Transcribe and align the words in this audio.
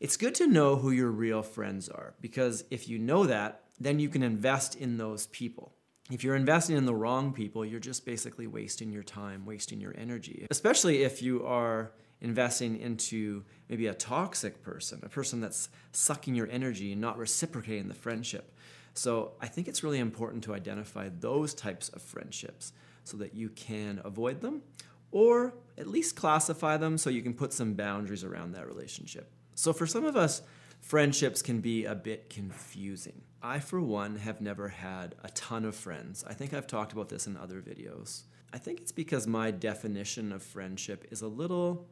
It's 0.00 0.16
good 0.16 0.34
to 0.36 0.46
know 0.46 0.76
who 0.76 0.92
your 0.92 1.10
real 1.10 1.42
friends 1.42 1.90
are 1.90 2.14
because 2.22 2.64
if 2.70 2.88
you 2.88 2.98
know 2.98 3.26
that, 3.26 3.64
then 3.78 3.98
you 3.98 4.08
can 4.08 4.22
invest 4.22 4.74
in 4.74 4.96
those 4.96 5.26
people. 5.26 5.74
If 6.10 6.24
you're 6.24 6.36
investing 6.36 6.78
in 6.78 6.86
the 6.86 6.94
wrong 6.94 7.34
people, 7.34 7.66
you're 7.66 7.80
just 7.80 8.06
basically 8.06 8.46
wasting 8.46 8.90
your 8.90 9.02
time, 9.02 9.44
wasting 9.44 9.78
your 9.78 9.94
energy. 9.98 10.46
Especially 10.50 11.02
if 11.02 11.20
you 11.20 11.44
are 11.44 11.92
investing 12.22 12.80
into 12.80 13.44
maybe 13.68 13.88
a 13.88 13.94
toxic 13.94 14.62
person, 14.62 15.00
a 15.02 15.08
person 15.10 15.42
that's 15.42 15.68
sucking 15.92 16.34
your 16.34 16.48
energy 16.50 16.92
and 16.92 17.00
not 17.02 17.18
reciprocating 17.18 17.88
the 17.88 17.94
friendship. 17.94 18.56
So 18.94 19.32
I 19.38 19.48
think 19.48 19.68
it's 19.68 19.84
really 19.84 19.98
important 19.98 20.42
to 20.44 20.54
identify 20.54 21.10
those 21.10 21.52
types 21.52 21.90
of 21.90 22.00
friendships 22.00 22.72
so 23.04 23.18
that 23.18 23.34
you 23.34 23.50
can 23.50 24.00
avoid 24.02 24.40
them 24.40 24.62
or 25.10 25.52
at 25.76 25.86
least 25.86 26.16
classify 26.16 26.78
them 26.78 26.96
so 26.96 27.10
you 27.10 27.20
can 27.20 27.34
put 27.34 27.52
some 27.52 27.74
boundaries 27.74 28.24
around 28.24 28.52
that 28.52 28.66
relationship. 28.66 29.30
So 29.60 29.74
for 29.74 29.86
some 29.86 30.06
of 30.06 30.16
us, 30.16 30.40
friendships 30.80 31.42
can 31.42 31.60
be 31.60 31.84
a 31.84 31.94
bit 31.94 32.30
confusing. 32.30 33.20
I, 33.42 33.58
for 33.58 33.78
one, 33.78 34.16
have 34.16 34.40
never 34.40 34.68
had 34.68 35.16
a 35.22 35.28
ton 35.32 35.66
of 35.66 35.76
friends. 35.76 36.24
I 36.26 36.32
think 36.32 36.54
I've 36.54 36.66
talked 36.66 36.94
about 36.94 37.10
this 37.10 37.26
in 37.26 37.36
other 37.36 37.60
videos. 37.60 38.22
I 38.54 38.56
think 38.56 38.80
it's 38.80 38.90
because 38.90 39.26
my 39.26 39.50
definition 39.50 40.32
of 40.32 40.42
friendship 40.42 41.08
is 41.10 41.20
a 41.20 41.28
little 41.28 41.86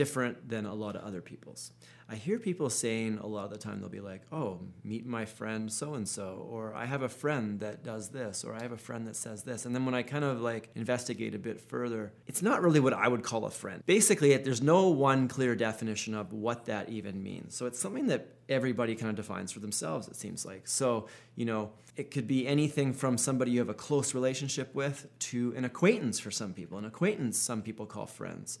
different 0.00 0.48
than 0.48 0.64
a 0.64 0.72
lot 0.72 0.96
of 0.96 1.02
other 1.02 1.20
people's. 1.20 1.72
I 2.08 2.14
hear 2.14 2.38
people 2.38 2.70
saying 2.70 3.18
a 3.18 3.26
lot 3.26 3.44
of 3.44 3.50
the 3.50 3.58
time, 3.58 3.80
they'll 3.80 3.90
be 3.90 4.00
like, 4.00 4.22
oh, 4.32 4.60
meet 4.82 5.04
my 5.04 5.26
friend 5.26 5.70
so 5.70 5.92
and 5.92 6.08
so, 6.08 6.46
or 6.50 6.74
I 6.74 6.86
have 6.86 7.02
a 7.02 7.08
friend 7.10 7.60
that 7.60 7.84
does 7.84 8.08
this, 8.08 8.42
or 8.42 8.54
I 8.54 8.62
have 8.62 8.72
a 8.72 8.78
friend 8.78 9.06
that 9.08 9.14
says 9.14 9.42
this. 9.42 9.66
And 9.66 9.74
then 9.74 9.84
when 9.84 9.94
I 9.94 10.02
kind 10.02 10.24
of 10.24 10.40
like 10.40 10.70
investigate 10.74 11.34
a 11.34 11.38
bit 11.38 11.60
further, 11.60 12.14
it's 12.26 12.40
not 12.40 12.62
really 12.62 12.80
what 12.80 12.94
I 12.94 13.08
would 13.08 13.22
call 13.22 13.44
a 13.44 13.50
friend. 13.50 13.82
Basically, 13.84 14.34
there's 14.38 14.62
no 14.62 14.88
one 14.88 15.28
clear 15.28 15.54
definition 15.54 16.14
of 16.14 16.32
what 16.32 16.64
that 16.64 16.88
even 16.88 17.22
means. 17.22 17.54
So 17.54 17.66
it's 17.66 17.78
something 17.78 18.06
that 18.06 18.26
everybody 18.48 18.94
kind 18.94 19.10
of 19.10 19.16
defines 19.16 19.52
for 19.52 19.60
themselves, 19.60 20.08
it 20.08 20.16
seems 20.16 20.46
like. 20.46 20.66
So, 20.66 21.08
you 21.36 21.44
know, 21.44 21.72
it 21.96 22.10
could 22.10 22.26
be 22.26 22.46
anything 22.46 22.94
from 22.94 23.18
somebody 23.18 23.50
you 23.50 23.58
have 23.58 23.68
a 23.68 23.74
close 23.74 24.14
relationship 24.14 24.74
with 24.74 25.06
to 25.30 25.52
an 25.56 25.66
acquaintance 25.66 26.18
for 26.18 26.30
some 26.30 26.54
people. 26.54 26.78
An 26.78 26.86
acquaintance, 26.86 27.38
some 27.38 27.60
people 27.60 27.84
call 27.84 28.06
friends. 28.06 28.58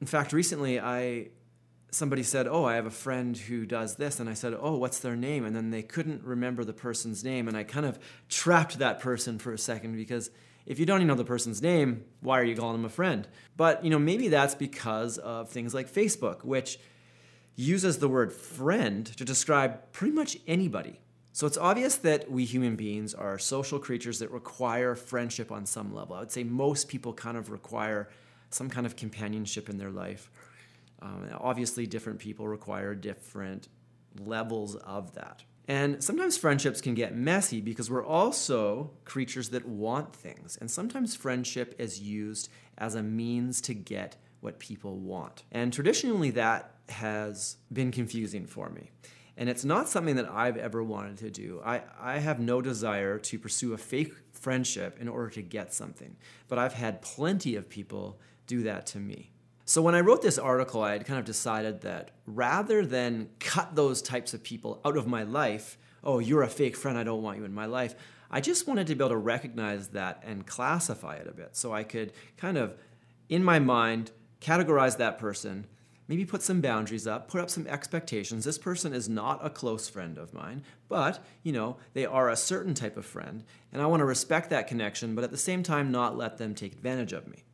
In 0.00 0.06
fact, 0.06 0.32
recently 0.32 0.80
I 0.80 1.28
somebody 1.90 2.22
said, 2.22 2.46
"Oh, 2.46 2.64
I 2.64 2.74
have 2.74 2.86
a 2.86 2.90
friend 2.90 3.36
who 3.36 3.66
does 3.66 3.96
this," 3.96 4.20
and 4.20 4.28
I 4.28 4.34
said, 4.34 4.54
"Oh, 4.58 4.76
what's 4.76 5.00
their 5.00 5.16
name?" 5.16 5.44
And 5.44 5.56
then 5.56 5.70
they 5.70 5.82
couldn't 5.82 6.22
remember 6.22 6.64
the 6.64 6.72
person's 6.72 7.24
name, 7.24 7.48
and 7.48 7.56
I 7.56 7.64
kind 7.64 7.86
of 7.86 7.98
trapped 8.28 8.78
that 8.78 9.00
person 9.00 9.38
for 9.38 9.52
a 9.52 9.58
second 9.58 9.96
because 9.96 10.30
if 10.66 10.78
you 10.78 10.84
don't 10.84 10.98
even 10.98 11.08
know 11.08 11.14
the 11.14 11.24
person's 11.24 11.62
name, 11.62 12.04
why 12.20 12.38
are 12.38 12.44
you 12.44 12.54
calling 12.54 12.76
them 12.76 12.84
a 12.84 12.90
friend? 12.90 13.26
But 13.56 13.82
you 13.82 13.90
know, 13.90 13.98
maybe 13.98 14.28
that's 14.28 14.54
because 14.54 15.18
of 15.18 15.48
things 15.50 15.74
like 15.74 15.90
Facebook, 15.90 16.44
which 16.44 16.78
uses 17.56 17.98
the 17.98 18.08
word 18.08 18.32
friend 18.32 19.06
to 19.06 19.24
describe 19.24 19.90
pretty 19.92 20.14
much 20.14 20.36
anybody. 20.46 21.00
So 21.32 21.46
it's 21.46 21.58
obvious 21.58 21.96
that 21.96 22.30
we 22.30 22.44
human 22.44 22.76
beings 22.76 23.14
are 23.14 23.38
social 23.38 23.78
creatures 23.78 24.18
that 24.18 24.30
require 24.30 24.94
friendship 24.94 25.50
on 25.50 25.66
some 25.66 25.94
level. 25.94 26.16
I 26.16 26.20
would 26.20 26.32
say 26.32 26.44
most 26.44 26.88
people 26.88 27.12
kind 27.12 27.36
of 27.36 27.50
require 27.50 28.08
some 28.50 28.68
kind 28.68 28.86
of 28.86 28.96
companionship 28.96 29.68
in 29.68 29.78
their 29.78 29.90
life. 29.90 30.30
Um, 31.00 31.28
obviously, 31.38 31.86
different 31.86 32.18
people 32.18 32.48
require 32.48 32.94
different 32.94 33.68
levels 34.18 34.74
of 34.76 35.14
that. 35.14 35.44
And 35.68 36.02
sometimes 36.02 36.38
friendships 36.38 36.80
can 36.80 36.94
get 36.94 37.14
messy 37.14 37.60
because 37.60 37.90
we're 37.90 38.04
also 38.04 38.90
creatures 39.04 39.50
that 39.50 39.66
want 39.68 40.16
things. 40.16 40.56
And 40.58 40.70
sometimes 40.70 41.14
friendship 41.14 41.74
is 41.78 42.00
used 42.00 42.48
as 42.78 42.94
a 42.94 43.02
means 43.02 43.60
to 43.62 43.74
get 43.74 44.16
what 44.40 44.58
people 44.58 44.96
want. 44.96 45.44
And 45.52 45.70
traditionally, 45.70 46.30
that 46.30 46.74
has 46.88 47.58
been 47.70 47.90
confusing 47.90 48.46
for 48.46 48.70
me. 48.70 48.90
And 49.36 49.48
it's 49.48 49.64
not 49.64 49.88
something 49.88 50.16
that 50.16 50.28
I've 50.28 50.56
ever 50.56 50.82
wanted 50.82 51.18
to 51.18 51.30
do. 51.30 51.60
I, 51.64 51.82
I 52.00 52.18
have 52.18 52.40
no 52.40 52.62
desire 52.62 53.18
to 53.18 53.38
pursue 53.38 53.72
a 53.74 53.78
fake 53.78 54.14
friendship 54.32 54.98
in 55.00 55.08
order 55.08 55.28
to 55.30 55.42
get 55.42 55.74
something. 55.74 56.16
But 56.48 56.58
I've 56.58 56.72
had 56.72 57.02
plenty 57.02 57.56
of 57.56 57.68
people 57.68 58.18
do 58.48 58.64
that 58.64 58.86
to 58.86 58.98
me. 58.98 59.30
So 59.64 59.82
when 59.82 59.94
I 59.94 60.00
wrote 60.00 60.22
this 60.22 60.38
article, 60.38 60.82
I 60.82 60.92
had 60.92 61.04
kind 61.04 61.20
of 61.20 61.26
decided 61.26 61.82
that 61.82 62.10
rather 62.26 62.84
than 62.84 63.28
cut 63.38 63.76
those 63.76 64.00
types 64.00 64.32
of 64.32 64.42
people 64.42 64.80
out 64.82 64.96
of 64.96 65.06
my 65.06 65.22
life, 65.22 65.76
oh, 66.02 66.18
you're 66.18 66.42
a 66.42 66.48
fake 66.48 66.74
friend, 66.74 66.96
I 66.96 67.04
don't 67.04 67.22
want 67.22 67.38
you 67.38 67.44
in 67.44 67.52
my 67.52 67.66
life, 67.66 67.94
I 68.30 68.40
just 68.40 68.66
wanted 68.66 68.86
to 68.86 68.94
be 68.94 69.04
able 69.04 69.10
to 69.10 69.16
recognize 69.18 69.88
that 69.88 70.22
and 70.26 70.46
classify 70.46 71.16
it 71.16 71.28
a 71.28 71.32
bit 71.32 71.54
so 71.54 71.72
I 71.72 71.84
could 71.84 72.14
kind 72.38 72.56
of, 72.56 72.76
in 73.28 73.44
my 73.44 73.58
mind, 73.58 74.10
categorize 74.40 74.96
that 74.96 75.18
person, 75.18 75.66
maybe 76.08 76.24
put 76.24 76.42
some 76.42 76.62
boundaries 76.62 77.06
up, 77.06 77.28
put 77.28 77.42
up 77.42 77.50
some 77.50 77.66
expectations. 77.66 78.46
This 78.46 78.56
person 78.56 78.94
is 78.94 79.06
not 79.08 79.44
a 79.44 79.50
close 79.50 79.86
friend 79.86 80.16
of 80.16 80.32
mine, 80.32 80.62
but, 80.88 81.22
you 81.42 81.52
know, 81.52 81.76
they 81.92 82.06
are 82.06 82.30
a 82.30 82.36
certain 82.36 82.72
type 82.72 82.96
of 82.96 83.04
friend, 83.04 83.44
and 83.70 83.82
I 83.82 83.86
want 83.86 84.00
to 84.00 84.06
respect 84.06 84.48
that 84.48 84.66
connection, 84.66 85.14
but 85.14 85.24
at 85.24 85.30
the 85.30 85.36
same 85.36 85.62
time 85.62 85.92
not 85.92 86.16
let 86.16 86.38
them 86.38 86.54
take 86.54 86.72
advantage 86.72 87.12
of 87.12 87.28
me. 87.28 87.44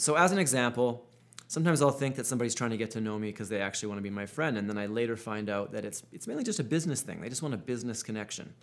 So, 0.00 0.14
as 0.14 0.32
an 0.32 0.38
example, 0.38 1.06
sometimes 1.46 1.82
I'll 1.82 1.90
think 1.90 2.16
that 2.16 2.24
somebody's 2.24 2.54
trying 2.54 2.70
to 2.70 2.78
get 2.78 2.92
to 2.92 3.02
know 3.02 3.18
me 3.18 3.28
because 3.28 3.50
they 3.50 3.60
actually 3.60 3.88
want 3.88 3.98
to 3.98 4.02
be 4.02 4.08
my 4.08 4.24
friend, 4.24 4.56
and 4.56 4.66
then 4.66 4.78
I 4.78 4.86
later 4.86 5.14
find 5.14 5.50
out 5.50 5.72
that 5.72 5.84
it's, 5.84 6.02
it's 6.10 6.26
mainly 6.26 6.42
just 6.42 6.58
a 6.58 6.64
business 6.64 7.02
thing. 7.02 7.20
They 7.20 7.28
just 7.28 7.42
want 7.42 7.52
a 7.52 7.58
business 7.58 8.02
connection. 8.02 8.54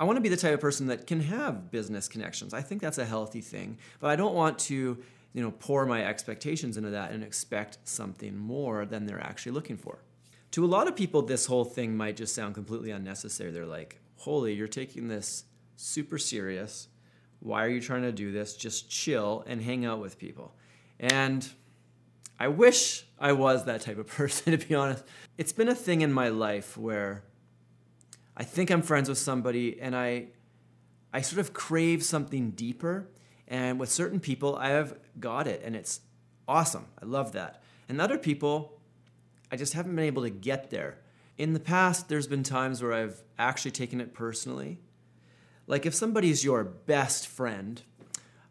I 0.00 0.04
want 0.04 0.16
to 0.16 0.20
be 0.20 0.28
the 0.28 0.36
type 0.36 0.52
of 0.52 0.60
person 0.60 0.88
that 0.88 1.06
can 1.06 1.20
have 1.20 1.70
business 1.70 2.08
connections. 2.08 2.52
I 2.52 2.60
think 2.60 2.82
that's 2.82 2.98
a 2.98 3.04
healthy 3.04 3.40
thing, 3.40 3.78
but 4.00 4.10
I 4.10 4.16
don't 4.16 4.34
want 4.34 4.58
to, 4.70 4.98
you 5.32 5.42
know, 5.42 5.52
pour 5.52 5.86
my 5.86 6.04
expectations 6.04 6.76
into 6.76 6.90
that 6.90 7.12
and 7.12 7.22
expect 7.22 7.78
something 7.84 8.36
more 8.36 8.84
than 8.84 9.06
they're 9.06 9.22
actually 9.22 9.52
looking 9.52 9.76
for. 9.76 9.98
To 10.50 10.64
a 10.64 10.66
lot 10.66 10.88
of 10.88 10.96
people, 10.96 11.22
this 11.22 11.46
whole 11.46 11.64
thing 11.64 11.96
might 11.96 12.16
just 12.16 12.34
sound 12.34 12.56
completely 12.56 12.90
unnecessary. 12.90 13.52
They're 13.52 13.64
like, 13.64 14.00
"Holy, 14.16 14.54
you're 14.54 14.66
taking 14.66 15.06
this 15.06 15.44
super 15.76 16.18
serious. 16.18 16.88
Why 17.44 17.64
are 17.64 17.68
you 17.68 17.80
trying 17.80 18.02
to 18.02 18.12
do 18.12 18.32
this? 18.32 18.56
Just 18.56 18.90
chill 18.90 19.44
and 19.46 19.62
hang 19.62 19.84
out 19.84 20.00
with 20.00 20.18
people." 20.18 20.54
And 20.98 21.48
I 22.38 22.48
wish 22.48 23.04
I 23.18 23.32
was 23.32 23.64
that 23.64 23.80
type 23.80 23.98
of 23.98 24.06
person, 24.18 24.58
to 24.58 24.66
be 24.66 24.74
honest. 24.74 25.04
It's 25.38 25.52
been 25.52 25.68
a 25.68 25.74
thing 25.74 26.00
in 26.00 26.12
my 26.12 26.28
life 26.28 26.76
where 26.76 27.24
I 28.36 28.44
think 28.44 28.70
I'm 28.70 28.82
friends 28.82 29.08
with 29.08 29.18
somebody 29.18 29.80
and 29.80 29.94
I, 29.94 30.26
I 31.12 31.20
sort 31.20 31.40
of 31.40 31.52
crave 31.52 32.04
something 32.04 32.50
deeper. 32.50 33.08
And 33.46 33.78
with 33.78 33.90
certain 33.90 34.20
people, 34.20 34.56
I 34.56 34.70
have 34.70 34.96
got 35.20 35.46
it 35.46 35.62
and 35.64 35.76
it's 35.76 36.00
awesome. 36.48 36.86
I 37.00 37.06
love 37.06 37.32
that. 37.32 37.62
And 37.88 38.00
other 38.00 38.18
people, 38.18 38.80
I 39.52 39.56
just 39.56 39.74
haven't 39.74 39.94
been 39.94 40.04
able 40.04 40.22
to 40.22 40.30
get 40.30 40.70
there. 40.70 40.98
In 41.36 41.52
the 41.52 41.60
past, 41.60 42.08
there's 42.08 42.26
been 42.26 42.42
times 42.42 42.82
where 42.82 42.92
I've 42.92 43.22
actually 43.38 43.72
taken 43.72 44.00
it 44.00 44.14
personally. 44.14 44.78
Like 45.66 45.86
if 45.86 45.94
somebody's 45.94 46.44
your 46.44 46.64
best 46.64 47.26
friend, 47.26 47.82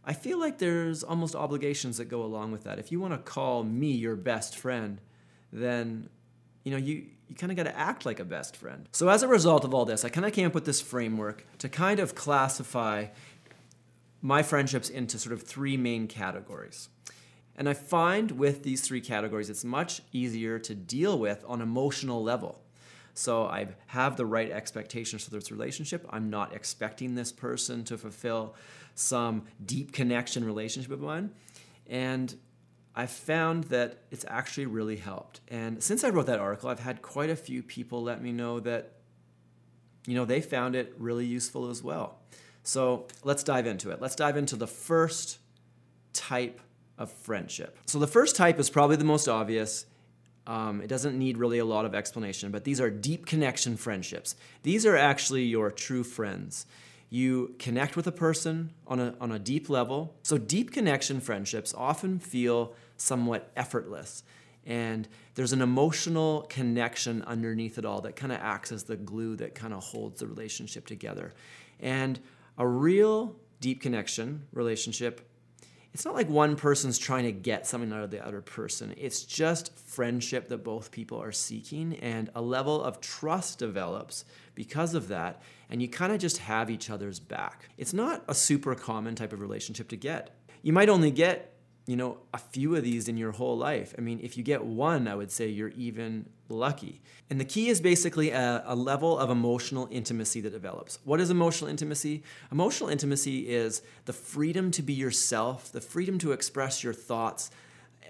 I 0.05 0.13
feel 0.13 0.39
like 0.39 0.57
there's 0.57 1.03
almost 1.03 1.35
obligations 1.35 1.97
that 1.97 2.05
go 2.05 2.23
along 2.23 2.51
with 2.51 2.63
that. 2.63 2.79
If 2.79 2.91
you 2.91 2.99
want 2.99 3.13
to 3.13 3.19
call 3.19 3.63
me 3.63 3.91
your 3.91 4.15
best 4.15 4.57
friend, 4.57 4.99
then 5.51 6.09
you 6.63 6.71
know 6.71 6.77
you 6.77 7.05
you 7.29 7.35
kind 7.35 7.51
of 7.51 7.55
got 7.55 7.63
to 7.63 7.77
act 7.77 8.05
like 8.05 8.19
a 8.19 8.25
best 8.25 8.55
friend. 8.55 8.87
So 8.91 9.09
as 9.09 9.23
a 9.23 9.27
result 9.27 9.63
of 9.63 9.73
all 9.73 9.85
this, 9.85 10.03
I 10.03 10.09
kind 10.09 10.25
of 10.25 10.33
came 10.33 10.45
up 10.45 10.53
with 10.53 10.65
this 10.65 10.81
framework 10.81 11.45
to 11.59 11.69
kind 11.69 11.99
of 11.99 12.15
classify 12.15 13.07
my 14.21 14.43
friendships 14.43 14.89
into 14.89 15.17
sort 15.17 15.33
of 15.33 15.43
three 15.43 15.77
main 15.77 16.07
categories. 16.07 16.89
And 17.55 17.69
I 17.69 17.73
find 17.73 18.31
with 18.31 18.63
these 18.63 18.81
three 18.81 19.01
categories, 19.01 19.49
it's 19.49 19.63
much 19.63 20.01
easier 20.11 20.59
to 20.59 20.73
deal 20.75 21.19
with 21.19 21.43
on 21.47 21.61
emotional 21.61 22.23
level. 22.23 22.62
So 23.13 23.45
I 23.45 23.67
have 23.87 24.17
the 24.17 24.25
right 24.25 24.51
expectations 24.51 25.23
for 25.23 25.31
this 25.31 25.51
relationship. 25.51 26.05
I'm 26.09 26.29
not 26.29 26.53
expecting 26.53 27.15
this 27.15 27.31
person 27.31 27.83
to 27.85 27.97
fulfill 27.97 28.55
some 28.95 29.43
deep 29.63 29.91
connection 29.91 30.43
relationship 30.43 30.91
of 30.91 31.01
mine. 31.01 31.31
And 31.87 32.35
I 32.95 33.05
found 33.07 33.65
that 33.65 33.99
it's 34.11 34.25
actually 34.27 34.67
really 34.67 34.97
helped. 34.97 35.41
And 35.47 35.81
since 35.83 36.03
I 36.03 36.09
wrote 36.09 36.27
that 36.27 36.39
article, 36.39 36.69
I've 36.69 36.79
had 36.79 37.01
quite 37.01 37.29
a 37.29 37.35
few 37.35 37.63
people 37.63 38.03
let 38.03 38.21
me 38.21 38.31
know 38.31 38.59
that, 38.61 38.93
you 40.05 40.15
know, 40.15 40.25
they 40.25 40.41
found 40.41 40.75
it 40.75 40.93
really 40.97 41.25
useful 41.25 41.69
as 41.69 41.83
well. 41.83 42.19
So 42.63 43.07
let's 43.23 43.43
dive 43.43 43.67
into 43.67 43.91
it. 43.91 44.01
Let's 44.01 44.15
dive 44.15 44.37
into 44.37 44.55
the 44.55 44.67
first 44.67 45.39
type 46.13 46.61
of 46.97 47.11
friendship. 47.11 47.77
So 47.87 47.99
the 47.99 48.07
first 48.07 48.35
type 48.35 48.59
is 48.59 48.69
probably 48.69 48.95
the 48.95 49.03
most 49.03 49.27
obvious. 49.27 49.85
Um, 50.45 50.81
it 50.81 50.87
doesn't 50.87 51.17
need 51.17 51.37
really 51.37 51.59
a 51.59 51.65
lot 51.65 51.85
of 51.85 51.95
explanation, 51.95 52.51
but 52.51 52.63
these 52.65 52.81
are 52.81 52.89
deep 52.89 53.25
connection 53.25 53.77
friendships. 53.77 54.35
These 54.63 54.85
are 54.85 54.97
actually 54.97 55.43
your 55.43 55.71
true 55.71 56.03
friends 56.03 56.65
you 57.13 57.53
connect 57.59 57.95
with 57.95 58.07
a 58.07 58.11
person 58.11 58.71
on 58.87 58.99
a, 58.99 59.13
on 59.21 59.31
a 59.31 59.37
deep 59.37 59.69
level. 59.69 60.15
So, 60.23 60.39
deep 60.39 60.71
connection 60.71 61.21
friendships 61.21 61.71
often 61.77 62.17
feel 62.17 62.73
somewhat 62.97 63.51
effortless. 63.55 64.23
And 64.65 65.07
there's 65.35 65.53
an 65.53 65.61
emotional 65.61 66.47
connection 66.49 67.21
underneath 67.21 67.77
it 67.77 67.85
all 67.85 68.01
that 68.01 68.15
kind 68.15 68.31
of 68.31 68.39
acts 68.41 68.71
as 68.71 68.85
the 68.85 68.95
glue 68.95 69.35
that 69.35 69.53
kind 69.53 69.75
of 69.75 69.83
holds 69.83 70.21
the 70.21 70.27
relationship 70.27 70.87
together. 70.87 71.35
And 71.79 72.19
a 72.57 72.65
real 72.67 73.35
deep 73.59 73.79
connection 73.79 74.47
relationship 74.51 75.21
it's 75.93 76.05
not 76.05 76.15
like 76.15 76.27
one 76.27 76.55
person's 76.55 76.97
trying 76.97 77.25
to 77.25 77.31
get 77.31 77.67
something 77.67 77.93
out 77.93 78.03
of 78.03 78.09
the 78.09 78.25
other 78.25 78.41
person. 78.41 78.95
It's 78.97 79.23
just 79.23 79.77
friendship 79.77 80.47
that 80.49 80.63
both 80.63 80.91
people 80.91 81.21
are 81.21 81.31
seeking, 81.31 81.93
and 81.99 82.29
a 82.33 82.41
level 82.41 82.83
of 82.83 82.99
trust 82.99 83.59
develops 83.59 84.25
because 84.55 84.95
of 84.95 85.09
that, 85.09 85.41
and 85.69 85.81
you 85.81 85.87
kind 85.87 86.11
of 86.11 86.19
just 86.19 86.39
have 86.39 86.71
each 86.71 86.89
other's 86.89 87.19
back. 87.19 87.69
It's 87.77 87.93
not 87.93 88.23
a 88.27 88.33
super 88.33 88.73
common 88.73 89.13
type 89.13 89.33
of 89.33 89.39
relationship 89.39 89.89
to 89.89 89.95
get. 89.95 90.35
You 90.63 90.73
might 90.73 90.89
only 90.89 91.11
get 91.11 91.52
you 91.85 91.97
know, 91.97 92.17
a 92.33 92.37
few 92.37 92.75
of 92.75 92.83
these 92.83 93.09
in 93.09 93.17
your 93.17 93.33
whole 93.33 93.57
life. 93.57 93.93
I 93.97 94.01
mean, 94.01 94.19
if 94.23 94.37
you 94.37 94.43
get 94.43 94.63
one, 94.63 95.07
I 95.07 95.15
would 95.15 95.31
say 95.31 95.47
you're 95.47 95.69
even 95.69 96.29
lucky. 96.47 97.01
And 97.29 97.39
the 97.39 97.45
key 97.45 97.67
is 97.67 97.81
basically 97.81 98.29
a, 98.29 98.63
a, 98.65 98.75
level 98.75 99.17
of 99.17 99.29
emotional 99.29 99.89
intimacy 99.91 100.39
that 100.41 100.51
develops. 100.51 100.99
What 101.03 101.19
is 101.19 101.29
emotional 101.29 101.69
intimacy? 101.69 102.23
Emotional 102.51 102.89
intimacy 102.89 103.49
is 103.49 103.81
the 104.05 104.13
freedom 104.13 104.71
to 104.71 104.81
be 104.81 104.93
yourself, 104.93 105.71
the 105.71 105.81
freedom 105.81 106.17
to 106.19 106.31
express 106.31 106.83
your 106.83 106.93
thoughts, 106.93 107.51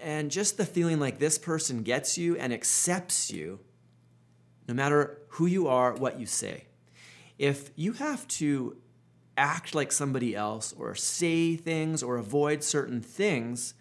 and 0.00 0.30
just 0.30 0.56
the 0.56 0.66
feeling 0.66 1.00
like 1.00 1.18
this 1.18 1.38
person 1.38 1.82
gets 1.82 2.16
you 2.16 2.36
and 2.36 2.52
accepts 2.52 3.32
you 3.32 3.58
no 4.68 4.74
matter 4.74 5.18
who 5.28 5.46
you 5.46 5.68
are, 5.68 5.94
what 5.94 6.18
you 6.18 6.26
say. 6.26 6.64
If 7.38 7.70
you 7.76 7.94
have 7.94 8.26
to 8.28 8.76
act 9.36 9.74
like 9.74 9.92
somebody 9.92 10.34
else 10.34 10.74
or 10.78 10.94
say 10.94 11.56
things 11.56 12.02
or 12.02 12.16
avoid 12.16 12.62
certain 12.62 13.00
things 13.00 13.74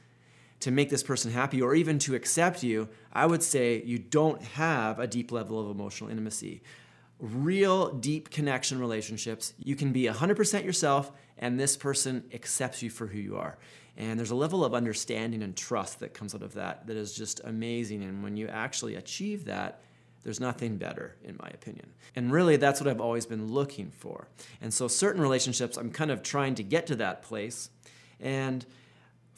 to 0.60 0.72
make 0.72 0.90
this 0.90 1.04
person 1.04 1.32
happy 1.32 1.62
or 1.62 1.76
even 1.76 2.00
to 2.00 2.16
accept 2.16 2.64
you, 2.64 2.88
I 3.12 3.26
would 3.26 3.44
say 3.44 3.84
you 3.84 4.00
don't 4.00 4.42
have 4.42 5.00
a 5.00 5.08
deep 5.08 5.32
level 5.32 5.60
of 5.60 5.70
emotional 5.70 6.10
intimacy. 6.10 6.62
Real 7.20 7.90
deep 7.92 8.30
connection 8.30 8.80
relationships, 8.80 9.54
you 9.58 9.76
can 9.76 9.92
be 9.92 10.06
100% 10.06 10.64
yourself 10.64 11.12
and 11.38 11.60
this 11.60 11.76
person 11.76 12.24
accepts 12.34 12.82
you 12.82 12.90
for 12.90 13.08
who 13.08 13.20
you 13.20 13.36
are. 13.36 13.58
And 13.98 14.18
there's 14.18 14.32
a 14.32 14.36
level 14.36 14.66
of 14.66 14.74
understanding 14.74 15.44
and 15.44 15.56
trust 15.56 16.00
that 16.00 16.14
comes 16.14 16.34
out 16.34 16.42
of 16.42 16.54
that 16.54 16.88
that 16.88 16.98
is 16.98 17.14
just 17.14 17.42
amazing. 17.44 18.02
And 18.02 18.24
when 18.24 18.38
you 18.38 18.48
actually 18.48 18.96
achieve 18.96 19.46
that, 19.46 19.82
there's 20.24 20.40
nothing 20.40 20.78
better, 20.78 21.16
in 21.24 21.38
my 21.42 21.50
opinion. 21.54 21.94
And 22.16 22.32
really, 22.32 22.56
that's 22.56 22.80
what 22.80 22.90
I've 22.90 23.02
always 23.02 23.26
been 23.26 23.52
looking 23.52 23.92
for. 23.92 24.28
And 24.62 24.74
so, 24.74 24.88
certain 24.88 25.22
relationships, 25.22 25.78
I'm 25.78 25.92
kind 25.92 26.12
of 26.12 26.24
trying 26.24 26.56
to 26.56 26.64
get 26.64 26.88
to 26.88 26.96
that 26.98 27.22
place. 27.22 27.70
And 28.20 28.66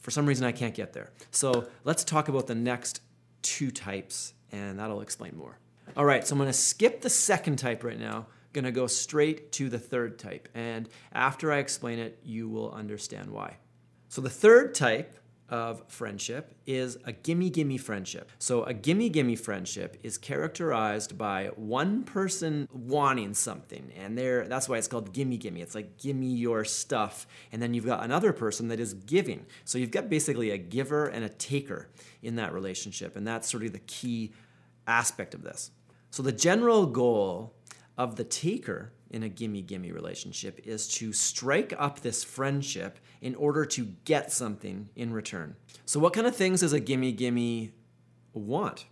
for 0.01 0.11
some 0.11 0.25
reason, 0.25 0.45
I 0.45 0.51
can't 0.51 0.75
get 0.75 0.93
there. 0.93 1.11
So, 1.31 1.67
let's 1.83 2.03
talk 2.03 2.29
about 2.29 2.47
the 2.47 2.55
next 2.55 3.01
two 3.41 3.71
types, 3.71 4.33
and 4.51 4.79
that'll 4.79 5.01
explain 5.01 5.35
more. 5.35 5.57
All 5.97 6.05
right, 6.05 6.25
so 6.25 6.35
I'm 6.35 6.45
to 6.45 6.53
skip 6.53 7.01
the 7.01 7.09
second 7.09 7.57
type 7.57 7.83
right 7.83 7.99
now. 7.99 8.27
To 8.53 8.71
go 8.71 8.87
straight 8.87 9.51
to 9.51 9.67
the 9.67 9.77
third 9.77 10.17
type. 10.17 10.47
And 10.55 10.87
after 11.11 11.51
I 11.51 11.57
explain 11.57 11.99
it, 11.99 12.17
you 12.23 12.47
will 12.47 12.71
understand 12.71 13.29
why. 13.29 13.57
So, 14.07 14.21
the 14.21 14.29
third 14.29 14.73
type 14.73 15.17
of 15.49 15.83
friendship 15.87 16.55
is 16.65 16.97
a 17.05 17.11
gimme 17.11 17.49
gimme 17.49 17.77
friendship. 17.77 18.31
So, 18.39 18.63
a 18.63 18.73
gimme 18.73 19.09
gimme 19.09 19.35
friendship 19.35 19.97
is 20.01 20.17
characterized 20.17 21.17
by 21.17 21.51
one 21.55 22.03
person 22.03 22.67
wanting 22.71 23.33
something, 23.33 23.91
and 23.95 24.17
there 24.17 24.47
that's 24.47 24.67
why 24.67 24.77
it's 24.77 24.87
called 24.87 25.13
gimme 25.13 25.37
gimme. 25.37 25.61
It's 25.61 25.75
like 25.75 25.97
gimme 25.97 26.33
your 26.33 26.65
stuff, 26.65 27.27
and 27.51 27.61
then 27.61 27.73
you've 27.73 27.85
got 27.85 28.03
another 28.03 28.33
person 28.33 28.69
that 28.69 28.79
is 28.79 28.93
giving. 28.93 29.45
So, 29.65 29.77
you've 29.77 29.91
got 29.91 30.09
basically 30.09 30.51
a 30.51 30.57
giver 30.57 31.05
and 31.07 31.23
a 31.23 31.29
taker 31.29 31.89
in 32.23 32.35
that 32.37 32.53
relationship, 32.53 33.15
and 33.15 33.27
that's 33.27 33.49
sort 33.49 33.63
of 33.63 33.73
the 33.73 33.79
key 33.79 34.33
aspect 34.87 35.33
of 35.33 35.43
this. 35.43 35.71
So, 36.09 36.23
the 36.23 36.31
general 36.31 36.87
goal 36.87 37.53
of 37.97 38.15
the 38.15 38.23
taker 38.23 38.91
in 39.15 39.23
a 39.23 39.29
gimme 39.29 39.61
gimme 39.61 39.93
relationship 39.93 40.59
is 40.65 40.89
to 40.89 41.13
strike 41.13 41.73
up 41.79 42.01
this 42.01 42.21
friendship 42.21 42.99
in 43.21 43.33
order 43.35 43.65
to 43.65 43.85
get 44.03 44.29
something 44.31 44.89
in 44.93 45.13
return. 45.13 45.55
So, 45.85 46.01
what 46.01 46.11
kind 46.11 46.27
of 46.27 46.35
things 46.35 46.59
does 46.59 46.73
a 46.73 46.81
gimme 46.81 47.13
gimme 47.13 47.71
want? 48.33 48.85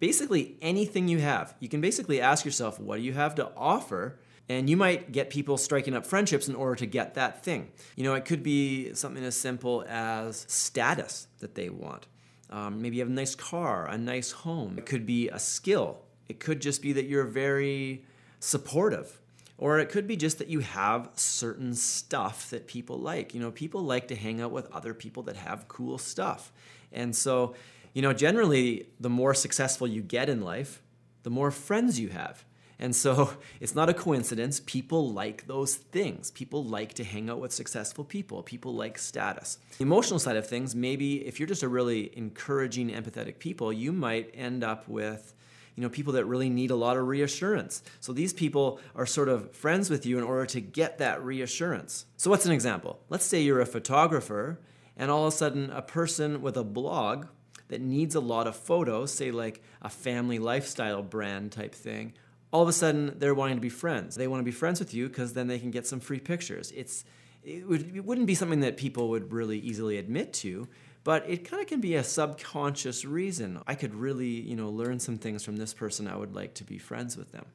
Basically, 0.00 0.56
anything 0.62 1.06
you 1.06 1.18
have. 1.18 1.54
You 1.60 1.68
can 1.68 1.82
basically 1.82 2.18
ask 2.18 2.46
yourself, 2.46 2.80
what 2.80 2.96
do 2.96 3.02
you 3.02 3.12
have 3.12 3.34
to 3.34 3.50
offer? 3.56 4.18
And 4.48 4.70
you 4.70 4.76
might 4.78 5.12
get 5.12 5.28
people 5.28 5.58
striking 5.58 5.94
up 5.94 6.06
friendships 6.06 6.48
in 6.48 6.54
order 6.54 6.76
to 6.76 6.86
get 6.86 7.14
that 7.14 7.44
thing. 7.44 7.70
You 7.94 8.04
know, 8.04 8.14
it 8.14 8.24
could 8.24 8.42
be 8.42 8.94
something 8.94 9.22
as 9.22 9.36
simple 9.36 9.84
as 9.86 10.46
status 10.48 11.28
that 11.40 11.54
they 11.54 11.68
want. 11.68 12.06
Um, 12.48 12.80
maybe 12.80 12.96
you 12.96 13.02
have 13.02 13.10
a 13.10 13.14
nice 13.14 13.34
car, 13.34 13.86
a 13.86 13.98
nice 13.98 14.30
home. 14.30 14.78
It 14.78 14.86
could 14.86 15.04
be 15.04 15.28
a 15.28 15.38
skill. 15.38 15.98
It 16.26 16.40
could 16.40 16.62
just 16.62 16.80
be 16.80 16.94
that 16.94 17.04
you're 17.04 17.24
very 17.24 18.06
supportive 18.40 19.20
or 19.58 19.80
it 19.80 19.90
could 19.90 20.06
be 20.06 20.16
just 20.16 20.38
that 20.38 20.48
you 20.48 20.60
have 20.60 21.10
certain 21.16 21.74
stuff 21.74 22.48
that 22.50 22.68
people 22.68 22.98
like. 22.98 23.34
You 23.34 23.40
know, 23.40 23.50
people 23.50 23.82
like 23.82 24.08
to 24.08 24.14
hang 24.14 24.40
out 24.40 24.52
with 24.52 24.70
other 24.72 24.94
people 24.94 25.24
that 25.24 25.36
have 25.36 25.66
cool 25.66 25.98
stuff. 25.98 26.52
And 26.92 27.14
so, 27.14 27.54
you 27.92 28.00
know, 28.00 28.12
generally, 28.12 28.86
the 29.00 29.10
more 29.10 29.34
successful 29.34 29.88
you 29.88 30.00
get 30.00 30.28
in 30.28 30.40
life, 30.42 30.80
the 31.24 31.30
more 31.30 31.50
friends 31.50 31.98
you 31.98 32.10
have. 32.10 32.44
And 32.78 32.94
so 32.94 33.32
it's 33.60 33.74
not 33.74 33.88
a 33.88 33.94
coincidence. 33.94 34.60
People 34.64 35.12
like 35.12 35.48
those 35.48 35.74
things. 35.74 36.30
People 36.30 36.62
like 36.62 36.94
to 36.94 37.04
hang 37.04 37.28
out 37.28 37.40
with 37.40 37.52
successful 37.52 38.04
people. 38.04 38.44
People 38.44 38.74
like 38.74 38.96
status. 38.96 39.58
The 39.78 39.82
emotional 39.82 40.20
side 40.20 40.36
of 40.36 40.46
things, 40.46 40.76
maybe 40.76 41.26
if 41.26 41.40
you're 41.40 41.48
just 41.48 41.64
a 41.64 41.68
really 41.68 42.16
encouraging, 42.16 42.90
empathetic 42.90 43.40
people, 43.40 43.72
you 43.72 43.92
might 43.92 44.30
end 44.34 44.62
up 44.62 44.88
with 44.88 45.34
you 45.78 45.82
know, 45.82 45.88
people 45.88 46.14
that 46.14 46.24
really 46.24 46.50
need 46.50 46.72
a 46.72 46.74
lot 46.74 46.96
of 46.96 47.06
reassurance. 47.06 47.84
So 48.00 48.12
these 48.12 48.32
people 48.32 48.80
are 48.96 49.06
sort 49.06 49.28
of 49.28 49.54
friends 49.54 49.90
with 49.90 50.04
you 50.04 50.18
in 50.18 50.24
order 50.24 50.44
to 50.46 50.60
get 50.60 50.98
that 50.98 51.22
reassurance. 51.22 52.04
So 52.16 52.30
what's 52.30 52.46
an 52.46 52.50
example? 52.50 52.98
Let's 53.08 53.24
say 53.24 53.42
you're 53.42 53.60
a 53.60 53.66
photographer 53.66 54.58
and 54.96 55.08
all 55.08 55.28
of 55.28 55.32
a 55.32 55.36
sudden 55.36 55.70
a 55.70 55.80
person 55.80 56.42
with 56.42 56.56
a 56.56 56.64
blog 56.64 57.26
that 57.68 57.80
needs 57.80 58.16
a 58.16 58.20
lot 58.20 58.48
of 58.48 58.56
photos, 58.56 59.12
say 59.12 59.30
like 59.30 59.62
a 59.80 59.88
family 59.88 60.40
lifestyle 60.40 61.00
brand 61.00 61.52
type 61.52 61.76
thing, 61.76 62.12
all 62.52 62.62
of 62.62 62.68
a 62.68 62.72
sudden 62.72 63.14
they're 63.16 63.32
wanting 63.32 63.58
to 63.58 63.60
be 63.60 63.68
friends. 63.68 64.16
They 64.16 64.26
want 64.26 64.40
to 64.40 64.44
be 64.44 64.50
friends 64.50 64.80
with 64.80 64.92
you 64.92 65.06
because 65.06 65.34
then 65.34 65.46
they 65.46 65.60
can 65.60 65.70
get 65.70 65.86
some 65.86 66.00
free 66.00 66.18
pictures. 66.18 66.72
It's 66.74 67.04
it, 67.44 67.68
would, 67.68 67.94
it 67.94 68.04
wouldn't 68.04 68.26
be 68.26 68.34
something 68.34 68.60
that 68.60 68.76
people 68.78 69.10
would 69.10 69.32
really 69.32 69.60
easily 69.60 69.96
admit 69.96 70.32
to, 70.34 70.66
but 71.04 71.28
it 71.28 71.48
kind 71.48 71.62
of 71.62 71.68
can 71.68 71.80
be 71.80 71.94
a 71.94 72.04
subconscious 72.04 73.04
reason. 73.04 73.60
I 73.66 73.74
could 73.74 73.94
really, 73.94 74.26
you 74.26 74.56
know, 74.56 74.68
learn 74.68 74.98
some 74.98 75.18
things 75.18 75.44
from 75.44 75.56
this 75.56 75.72
person. 75.72 76.06
I 76.06 76.16
would 76.16 76.34
like 76.34 76.54
to 76.54 76.64
be 76.64 76.78
friends 76.78 77.16
with 77.16 77.32
them. 77.32 77.46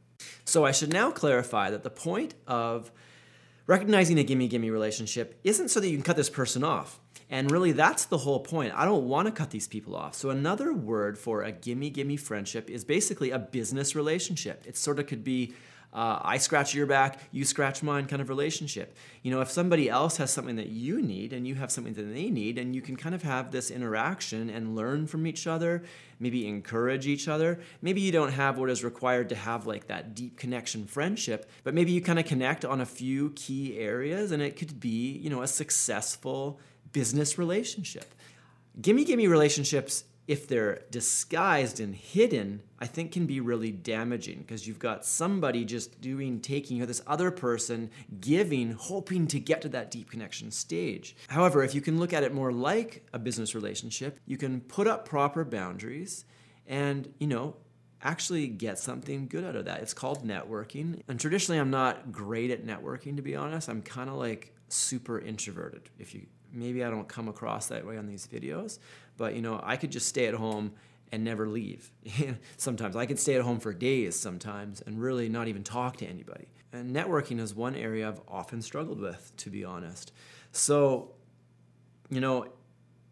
So 0.45 0.65
I 0.65 0.71
should 0.71 0.93
now 0.93 1.11
clarify 1.11 1.69
that 1.71 1.83
the 1.83 1.89
point 1.89 2.33
of 2.47 2.91
recognizing 3.67 4.17
a 4.19 4.23
gimme 4.23 4.47
gimme 4.47 4.69
relationship 4.69 5.39
isn't 5.43 5.69
so 5.69 5.79
that 5.79 5.87
you 5.87 5.97
can 5.97 6.03
cut 6.03 6.15
this 6.15 6.29
person 6.29 6.63
off. 6.63 6.99
And 7.29 7.49
really, 7.49 7.71
that's 7.71 8.05
the 8.05 8.19
whole 8.19 8.41
point. 8.41 8.73
I 8.75 8.85
don't 8.85 9.07
want 9.07 9.27
to 9.27 9.31
cut 9.31 9.49
these 9.49 9.67
people 9.67 9.95
off. 9.95 10.13
So, 10.13 10.29
another 10.29 10.73
word 10.73 11.17
for 11.17 11.41
a 11.41 11.51
gimme 11.51 11.89
gimme 11.89 12.17
friendship 12.17 12.69
is 12.69 12.83
basically 12.83 13.31
a 13.31 13.39
business 13.39 13.95
relationship. 13.95 14.63
It 14.67 14.77
sort 14.77 14.99
of 14.99 15.07
could 15.07 15.23
be 15.23 15.53
uh, 15.93 16.19
I 16.23 16.37
scratch 16.39 16.73
your 16.73 16.87
back, 16.87 17.19
you 17.31 17.45
scratch 17.45 17.83
mine 17.83 18.07
kind 18.07 18.21
of 18.21 18.27
relationship. 18.27 18.97
You 19.21 19.29
know, 19.29 19.41
if 19.41 19.51
somebody 19.51 19.89
else 19.89 20.17
has 20.17 20.33
something 20.33 20.55
that 20.55 20.69
you 20.69 21.01
need 21.01 21.33
and 21.33 21.47
you 21.47 21.53
have 21.55 21.71
something 21.71 21.93
that 21.93 22.13
they 22.13 22.31
need, 22.31 22.57
and 22.57 22.73
you 22.73 22.81
can 22.81 22.95
kind 22.95 23.13
of 23.13 23.21
have 23.21 23.51
this 23.51 23.69
interaction 23.69 24.49
and 24.49 24.75
learn 24.75 25.05
from 25.05 25.27
each 25.27 25.45
other, 25.45 25.83
maybe 26.19 26.47
encourage 26.47 27.05
each 27.05 27.27
other. 27.27 27.59
Maybe 27.81 28.01
you 28.01 28.11
don't 28.11 28.31
have 28.31 28.57
what 28.57 28.71
is 28.71 28.83
required 28.83 29.29
to 29.29 29.35
have 29.35 29.67
like 29.67 29.87
that 29.87 30.15
deep 30.15 30.35
connection 30.35 30.87
friendship, 30.87 31.49
but 31.63 31.75
maybe 31.75 31.91
you 31.91 32.01
kind 32.01 32.17
of 32.17 32.25
connect 32.25 32.65
on 32.65 32.81
a 32.81 32.85
few 32.85 33.29
key 33.35 33.77
areas 33.77 34.31
and 34.31 34.41
it 34.41 34.55
could 34.55 34.79
be, 34.79 35.11
you 35.11 35.29
know, 35.29 35.43
a 35.43 35.47
successful 35.47 36.59
business 36.91 37.37
relationship. 37.37 38.15
Gimme 38.81 39.05
gimme 39.05 39.27
relationships 39.27 40.05
if 40.27 40.47
they're 40.47 40.83
disguised 40.89 41.79
and 41.79 41.93
hidden, 41.93 42.61
I 42.79 42.85
think 42.85 43.11
can 43.11 43.25
be 43.25 43.39
really 43.39 43.71
damaging 43.71 44.39
because 44.39 44.67
you've 44.67 44.79
got 44.79 45.05
somebody 45.05 45.65
just 45.65 45.99
doing, 45.99 46.39
taking, 46.39 46.81
or 46.81 46.85
this 46.85 47.01
other 47.05 47.29
person 47.29 47.91
giving, 48.21 48.71
hoping 48.71 49.27
to 49.27 49.39
get 49.39 49.61
to 49.63 49.69
that 49.69 49.91
deep 49.91 50.09
connection 50.09 50.49
stage. 50.51 51.15
However, 51.27 51.63
if 51.63 51.75
you 51.75 51.81
can 51.81 51.99
look 51.99 52.13
at 52.13 52.23
it 52.23 52.33
more 52.33 52.53
like 52.53 53.05
a 53.11 53.19
business 53.19 53.53
relationship, 53.53 54.19
you 54.25 54.37
can 54.37 54.61
put 54.61 54.87
up 54.87 55.07
proper 55.07 55.43
boundaries 55.43 56.25
and, 56.65 57.13
you 57.19 57.27
know, 57.27 57.57
actually 58.01 58.47
get 58.47 58.79
something 58.79 59.27
good 59.27 59.43
out 59.43 59.55
of 59.55 59.65
that. 59.65 59.81
It's 59.81 59.93
called 59.93 60.25
networking. 60.25 61.01
And 61.07 61.19
traditionally, 61.19 61.59
I'm 61.59 61.71
not 61.71 62.11
great 62.11 62.51
at 62.51 62.65
networking, 62.65 63.17
to 63.17 63.21
be 63.21 63.35
honest. 63.35 63.67
I'm 63.67 63.81
kind 63.81 64.09
of 64.09 64.15
like 64.15 64.53
super 64.69 65.19
introverted, 65.19 65.89
if 65.99 66.13
you 66.15 66.27
maybe 66.53 66.83
I 66.83 66.89
don't 66.89 67.07
come 67.07 67.27
across 67.27 67.67
that 67.67 67.85
way 67.85 67.97
on 67.97 68.05
these 68.05 68.27
videos, 68.27 68.79
but 69.17 69.35
you 69.35 69.41
know, 69.41 69.59
I 69.63 69.75
could 69.75 69.91
just 69.91 70.07
stay 70.07 70.27
at 70.27 70.33
home 70.33 70.73
and 71.11 71.23
never 71.23 71.47
leave. 71.47 71.91
sometimes 72.57 72.95
I 72.95 73.05
could 73.05 73.19
stay 73.19 73.35
at 73.35 73.41
home 73.41 73.59
for 73.59 73.73
days 73.73 74.19
sometimes 74.19 74.81
and 74.81 74.99
really 74.99 75.29
not 75.29 75.47
even 75.47 75.63
talk 75.63 75.97
to 75.97 76.07
anybody. 76.07 76.47
And 76.71 76.95
networking 76.95 77.39
is 77.39 77.53
one 77.53 77.75
area 77.75 78.07
I've 78.07 78.21
often 78.27 78.61
struggled 78.61 78.99
with, 78.99 79.31
to 79.37 79.51
be 79.51 79.63
honest. 79.63 80.11
So, 80.51 81.11
you 82.09 82.19
know, 82.19 82.47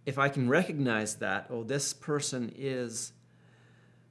if 0.06 0.18
I 0.18 0.30
can 0.30 0.50
recognize 0.50 1.16
that, 1.18 1.48
oh, 1.52 1.64
this 1.64 1.94
person 1.94 2.52
is 2.56 3.14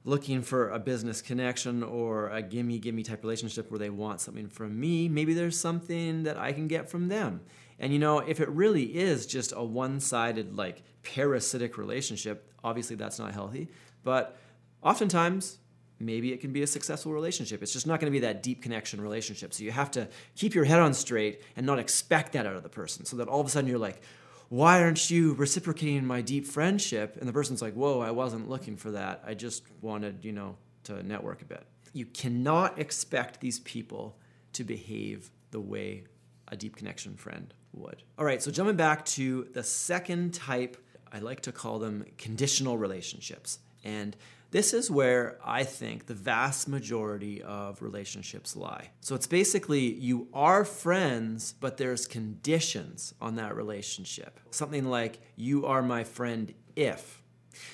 looking 0.03 0.41
for 0.41 0.69
a 0.69 0.79
business 0.79 1.21
connection 1.21 1.83
or 1.83 2.29
a 2.29 2.41
gimme 2.41 2.79
gimme 2.79 3.03
type 3.03 3.21
relationship 3.21 3.69
where 3.69 3.77
they 3.77 3.89
want 3.89 4.21
something 4.21 4.47
from 4.47 4.79
me, 4.79 5.09
maybe 5.09 5.33
there's 5.33 5.59
something 5.59 6.23
that 6.23 6.37
I 6.37 6.53
can 6.53 6.67
get 6.67 6.89
from 6.89 7.09
them. 7.09 7.41
And 7.81 7.91
you 7.91 7.99
know, 7.99 8.19
if 8.19 8.39
it 8.39 8.47
really 8.49 8.83
is 8.83 9.25
just 9.25 9.53
a 9.55 9.63
one 9.63 9.99
sided, 9.99 10.55
like 10.55 10.83
parasitic 11.01 11.79
relationship, 11.79 12.47
obviously 12.63 12.95
that's 12.95 13.17
not 13.17 13.33
healthy. 13.33 13.69
But 14.03 14.37
oftentimes, 14.83 15.57
maybe 15.99 16.31
it 16.31 16.41
can 16.41 16.53
be 16.53 16.61
a 16.61 16.67
successful 16.67 17.11
relationship. 17.11 17.63
It's 17.63 17.73
just 17.73 17.87
not 17.87 17.99
going 17.99 18.11
to 18.11 18.15
be 18.15 18.19
that 18.19 18.43
deep 18.43 18.61
connection 18.61 19.01
relationship. 19.01 19.51
So 19.51 19.63
you 19.63 19.71
have 19.71 19.89
to 19.91 20.07
keep 20.35 20.53
your 20.53 20.63
head 20.63 20.79
on 20.79 20.93
straight 20.93 21.41
and 21.55 21.65
not 21.65 21.79
expect 21.79 22.33
that 22.33 22.45
out 22.45 22.55
of 22.55 22.61
the 22.61 22.69
person 22.69 23.03
so 23.03 23.17
that 23.17 23.27
all 23.27 23.41
of 23.41 23.47
a 23.47 23.49
sudden 23.49 23.67
you're 23.67 23.79
like, 23.79 24.01
why 24.49 24.83
aren't 24.83 25.09
you 25.09 25.33
reciprocating 25.33 26.05
my 26.05 26.21
deep 26.21 26.45
friendship? 26.45 27.17
And 27.19 27.27
the 27.27 27.33
person's 27.33 27.63
like, 27.63 27.73
whoa, 27.73 27.99
I 27.99 28.11
wasn't 28.11 28.47
looking 28.47 28.77
for 28.77 28.91
that. 28.91 29.23
I 29.25 29.33
just 29.33 29.63
wanted, 29.81 30.23
you 30.23 30.33
know, 30.33 30.55
to 30.83 31.01
network 31.01 31.41
a 31.41 31.45
bit. 31.45 31.65
You 31.93 32.05
cannot 32.05 32.77
expect 32.77 33.39
these 33.39 33.59
people 33.61 34.19
to 34.53 34.63
behave 34.63 35.31
the 35.49 35.59
way 35.59 36.03
a 36.51 36.57
deep 36.57 36.75
connection 36.75 37.15
friend 37.15 37.53
would. 37.73 38.03
All 38.19 38.25
right, 38.25 38.41
so 38.43 38.51
jumping 38.51 38.75
back 38.75 39.05
to 39.05 39.47
the 39.53 39.63
second 39.63 40.33
type, 40.33 40.77
I 41.11 41.19
like 41.19 41.41
to 41.41 41.51
call 41.51 41.79
them 41.79 42.05
conditional 42.17 42.77
relationships. 42.77 43.59
And 43.83 44.15
this 44.51 44.73
is 44.73 44.91
where 44.91 45.39
I 45.43 45.63
think 45.63 46.07
the 46.07 46.13
vast 46.13 46.67
majority 46.67 47.41
of 47.41 47.81
relationships 47.81 48.55
lie. 48.55 48.89
So 48.99 49.15
it's 49.15 49.27
basically 49.27 49.93
you 49.93 50.27
are 50.33 50.65
friends, 50.65 51.53
but 51.59 51.77
there's 51.77 52.05
conditions 52.05 53.13
on 53.21 53.35
that 53.35 53.55
relationship. 53.55 54.41
Something 54.51 54.85
like, 54.85 55.19
you 55.37 55.65
are 55.65 55.81
my 55.81 56.03
friend 56.03 56.53
if 56.75 57.20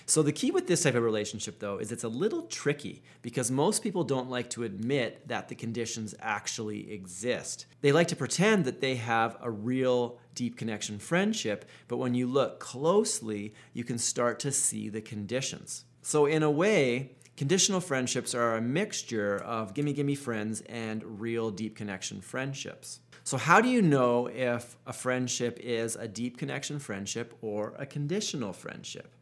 so 0.06 0.24
the 0.24 0.32
key 0.32 0.52
with 0.52 0.68
this 0.68 0.84
type 0.84 0.96
of 0.96 1.04
relationship 1.04 1.60
though 1.60 1.78
is 1.78 1.92
it's 1.92 2.04
a 2.04 2.10
little 2.10 2.44
tricky 2.44 3.04
because 3.22 3.52
most 3.52 3.84
people 3.84 4.04
don't 4.04 4.30
like 4.30 4.50
to 4.52 4.64
admit 4.64 5.28
that 5.28 5.50
the 5.50 5.56
conditions 5.56 6.16
actually 6.20 6.92
exist. 6.92 7.66
They 7.82 7.92
like 7.92 8.08
to 8.10 8.16
pretend 8.16 8.66
that 8.66 8.82
they 8.82 8.96
have 8.96 9.38
a 9.42 9.52
real 9.52 10.20
deep 10.36 10.58
connection 10.58 11.00
friendship, 11.00 11.66
but 11.88 11.98
when 11.98 12.14
you 12.14 12.28
look 12.28 12.60
closely, 12.60 13.54
you 13.74 13.84
can 13.84 13.98
start 13.98 14.40
to 14.40 14.52
see 14.52 14.90
the 14.90 15.02
conditions. 15.02 15.86
So 16.02 16.26
in 16.26 16.44
a 16.44 16.52
way, 16.52 17.18
Conditional 17.38 17.80
friendships 17.80 18.34
are 18.34 18.56
a 18.56 18.62
mixture 18.62 19.38
of 19.38 19.76
gimme 19.76 19.94
gimme 19.94 20.16
friends 20.16 20.62
and 20.62 21.22
real 21.22 21.52
deep 21.52 21.76
connection 21.76 22.20
friendships. 22.20 23.00
So, 23.24 23.38
how 23.38 23.62
do 23.62 23.70
you 23.70 23.84
know 23.84 24.26
if 24.26 24.76
a 24.88 24.94
friendship 24.94 25.60
is 25.62 25.96
a 25.96 26.08
deep 26.08 26.40
connection 26.40 26.80
friendship 26.80 27.38
or 27.44 27.76
a 27.78 27.86
conditional 27.86 28.54
friendship? 28.54 29.14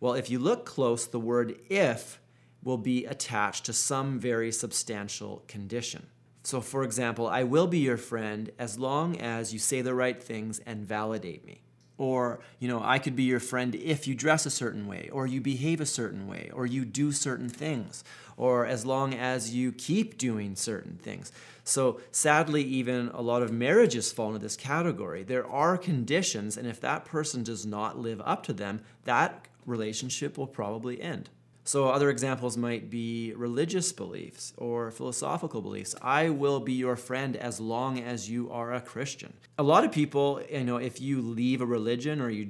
Well, 0.00 0.14
if 0.14 0.30
you 0.30 0.38
look 0.38 0.64
close, 0.64 1.06
the 1.06 1.20
word 1.20 1.56
if 1.68 2.18
will 2.62 2.78
be 2.78 3.04
attached 3.04 3.66
to 3.66 3.72
some 3.72 4.18
very 4.18 4.50
substantial 4.50 5.44
condition. 5.46 6.06
So, 6.42 6.62
for 6.62 6.82
example, 6.82 7.28
I 7.28 7.42
will 7.42 7.66
be 7.66 7.78
your 7.78 7.98
friend 7.98 8.50
as 8.58 8.78
long 8.78 9.20
as 9.20 9.52
you 9.52 9.58
say 9.58 9.82
the 9.82 9.94
right 9.94 10.22
things 10.22 10.58
and 10.60 10.86
validate 10.86 11.44
me. 11.44 11.60
Or, 11.98 12.40
you 12.58 12.66
know, 12.66 12.80
I 12.82 12.98
could 12.98 13.14
be 13.14 13.24
your 13.24 13.40
friend 13.40 13.74
if 13.74 14.08
you 14.08 14.14
dress 14.14 14.46
a 14.46 14.50
certain 14.50 14.86
way, 14.86 15.10
or 15.12 15.26
you 15.26 15.42
behave 15.42 15.82
a 15.82 15.86
certain 15.86 16.26
way, 16.26 16.50
or 16.54 16.64
you 16.64 16.86
do 16.86 17.12
certain 17.12 17.50
things, 17.50 18.02
or 18.38 18.64
as 18.64 18.86
long 18.86 19.12
as 19.12 19.54
you 19.54 19.70
keep 19.70 20.16
doing 20.16 20.56
certain 20.56 20.96
things. 20.96 21.30
So, 21.62 22.00
sadly, 22.10 22.62
even 22.62 23.10
a 23.12 23.20
lot 23.20 23.42
of 23.42 23.52
marriages 23.52 24.12
fall 24.12 24.28
into 24.28 24.38
this 24.38 24.56
category. 24.56 25.24
There 25.24 25.46
are 25.46 25.76
conditions, 25.76 26.56
and 26.56 26.66
if 26.66 26.80
that 26.80 27.04
person 27.04 27.42
does 27.42 27.66
not 27.66 27.98
live 27.98 28.22
up 28.24 28.44
to 28.44 28.54
them, 28.54 28.80
that 29.04 29.46
relationship 29.70 30.36
will 30.36 30.46
probably 30.46 31.00
end. 31.00 31.30
So, 31.64 31.88
other 31.88 32.10
examples 32.10 32.56
might 32.56 32.90
be 32.90 33.32
religious 33.36 33.92
beliefs 33.92 34.52
or 34.56 34.90
philosophical 34.90 35.60
beliefs. 35.60 35.94
I 36.02 36.30
will 36.30 36.58
be 36.60 36.72
your 36.72 36.96
friend 36.96 37.36
as 37.36 37.60
long 37.60 38.00
as 38.00 38.28
you 38.28 38.50
are 38.50 38.72
a 38.72 38.80
Christian. 38.80 39.34
A 39.58 39.62
lot 39.62 39.84
of 39.84 39.92
people, 39.92 40.42
you 40.50 40.64
know, 40.64 40.78
if 40.78 41.00
you 41.00 41.20
leave 41.20 41.60
a 41.60 41.66
religion 41.66 42.20
or 42.20 42.30
you 42.30 42.48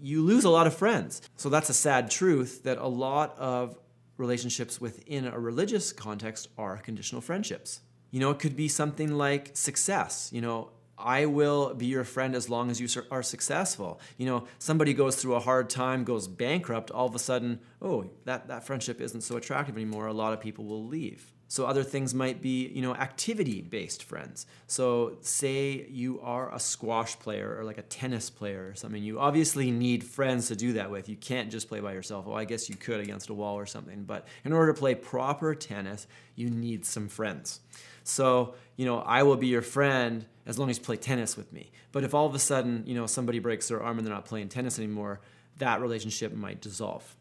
you 0.00 0.22
lose 0.22 0.44
a 0.44 0.50
lot 0.50 0.66
of 0.66 0.74
friends. 0.74 1.22
So 1.36 1.48
that's 1.48 1.68
a 1.68 1.74
sad 1.74 2.10
truth 2.10 2.62
that 2.62 2.78
a 2.78 2.86
lot 2.86 3.36
of 3.38 3.76
relationships 4.16 4.80
within 4.80 5.26
a 5.26 5.38
religious 5.38 5.92
context 5.92 6.48
are 6.56 6.76
conditional 6.76 7.20
friendships. 7.20 7.80
You 8.10 8.20
know, 8.20 8.30
it 8.30 8.38
could 8.38 8.56
be 8.56 8.68
something 8.68 9.16
like 9.16 9.50
success. 9.54 10.30
You 10.32 10.40
know, 10.40 10.70
I 10.98 11.26
will 11.26 11.74
be 11.74 11.86
your 11.86 12.04
friend 12.04 12.34
as 12.34 12.50
long 12.50 12.70
as 12.70 12.80
you 12.80 12.88
are 13.10 13.22
successful. 13.22 14.00
You 14.16 14.26
know, 14.26 14.44
somebody 14.58 14.94
goes 14.94 15.16
through 15.16 15.34
a 15.34 15.40
hard 15.40 15.70
time, 15.70 16.04
goes 16.04 16.26
bankrupt, 16.26 16.90
all 16.90 17.06
of 17.06 17.14
a 17.14 17.18
sudden, 17.18 17.60
oh, 17.80 18.06
that, 18.24 18.48
that 18.48 18.64
friendship 18.64 19.00
isn't 19.00 19.20
so 19.20 19.36
attractive 19.36 19.76
anymore. 19.76 20.06
A 20.06 20.12
lot 20.12 20.32
of 20.32 20.40
people 20.40 20.64
will 20.64 20.84
leave. 20.84 21.32
So 21.50 21.64
other 21.64 21.82
things 21.82 22.12
might 22.12 22.42
be, 22.42 22.68
you 22.68 22.82
know, 22.82 22.94
activity-based 22.94 24.04
friends. 24.04 24.46
So 24.66 25.16
say 25.22 25.86
you 25.88 26.20
are 26.20 26.54
a 26.54 26.60
squash 26.60 27.18
player 27.18 27.56
or 27.58 27.64
like 27.64 27.78
a 27.78 27.82
tennis 27.82 28.28
player 28.28 28.68
or 28.68 28.74
something. 28.74 29.02
You 29.02 29.18
obviously 29.18 29.70
need 29.70 30.04
friends 30.04 30.48
to 30.48 30.56
do 30.56 30.74
that 30.74 30.90
with. 30.90 31.08
You 31.08 31.16
can't 31.16 31.50
just 31.50 31.68
play 31.68 31.80
by 31.80 31.94
yourself. 31.94 32.26
Well, 32.26 32.36
I 32.36 32.44
guess 32.44 32.68
you 32.68 32.76
could 32.76 33.00
against 33.00 33.30
a 33.30 33.34
wall 33.34 33.54
or 33.54 33.64
something, 33.64 34.04
but 34.04 34.26
in 34.44 34.52
order 34.52 34.74
to 34.74 34.78
play 34.78 34.94
proper 34.94 35.54
tennis, 35.54 36.06
you 36.34 36.50
need 36.50 36.84
some 36.84 37.08
friends. 37.08 37.60
So, 38.08 38.54
you 38.76 38.86
know, 38.86 39.00
I 39.00 39.22
will 39.22 39.36
be 39.36 39.48
your 39.48 39.62
friend 39.62 40.24
as 40.46 40.58
long 40.58 40.70
as 40.70 40.78
you 40.78 40.84
play 40.84 40.96
tennis 40.96 41.36
with 41.36 41.52
me. 41.52 41.70
But 41.92 42.04
if 42.04 42.14
all 42.14 42.26
of 42.26 42.34
a 42.34 42.38
sudden, 42.38 42.84
you 42.86 42.94
know, 42.94 43.06
somebody 43.06 43.38
breaks 43.38 43.68
their 43.68 43.82
arm 43.82 43.98
and 43.98 44.06
they're 44.06 44.14
not 44.14 44.24
playing 44.24 44.48
tennis 44.48 44.78
anymore, 44.78 45.20
that 45.58 45.80
relationship 45.80 46.32
might 46.32 46.60
dissolve. 46.60 47.16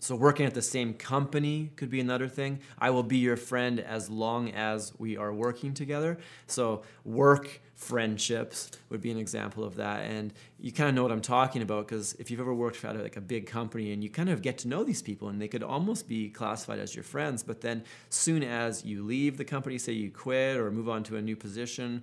So, 0.00 0.14
working 0.14 0.46
at 0.46 0.54
the 0.54 0.62
same 0.62 0.94
company 0.94 1.72
could 1.74 1.90
be 1.90 1.98
another 1.98 2.28
thing. 2.28 2.60
I 2.78 2.90
will 2.90 3.02
be 3.02 3.16
your 3.16 3.36
friend 3.36 3.80
as 3.80 4.08
long 4.08 4.50
as 4.50 4.92
we 4.98 5.16
are 5.16 5.32
working 5.32 5.74
together. 5.74 6.18
So, 6.46 6.82
work 7.04 7.60
friendships 7.78 8.72
would 8.90 9.00
be 9.00 9.10
an 9.10 9.16
example 9.16 9.62
of 9.62 9.76
that. 9.76 10.00
And 10.00 10.32
you 10.58 10.72
kind 10.72 10.88
of 10.88 10.96
know 10.96 11.04
what 11.04 11.12
I'm 11.12 11.22
talking 11.22 11.62
about 11.62 11.86
because 11.86 12.12
if 12.14 12.28
you've 12.28 12.40
ever 12.40 12.52
worked 12.52 12.76
for 12.76 12.92
like 12.92 13.16
a 13.16 13.20
big 13.20 13.46
company 13.46 13.92
and 13.92 14.02
you 14.02 14.10
kind 14.10 14.28
of 14.28 14.42
get 14.42 14.58
to 14.58 14.68
know 14.68 14.82
these 14.82 15.00
people 15.00 15.28
and 15.28 15.40
they 15.40 15.46
could 15.46 15.62
almost 15.62 16.08
be 16.08 16.28
classified 16.28 16.80
as 16.80 16.96
your 16.96 17.04
friends, 17.04 17.44
but 17.44 17.60
then 17.60 17.84
soon 18.10 18.42
as 18.42 18.84
you 18.84 19.04
leave 19.04 19.36
the 19.36 19.44
company, 19.44 19.78
say 19.78 19.92
you 19.92 20.10
quit 20.10 20.56
or 20.56 20.72
move 20.72 20.88
on 20.88 21.04
to 21.04 21.16
a 21.16 21.22
new 21.22 21.36
position, 21.36 22.02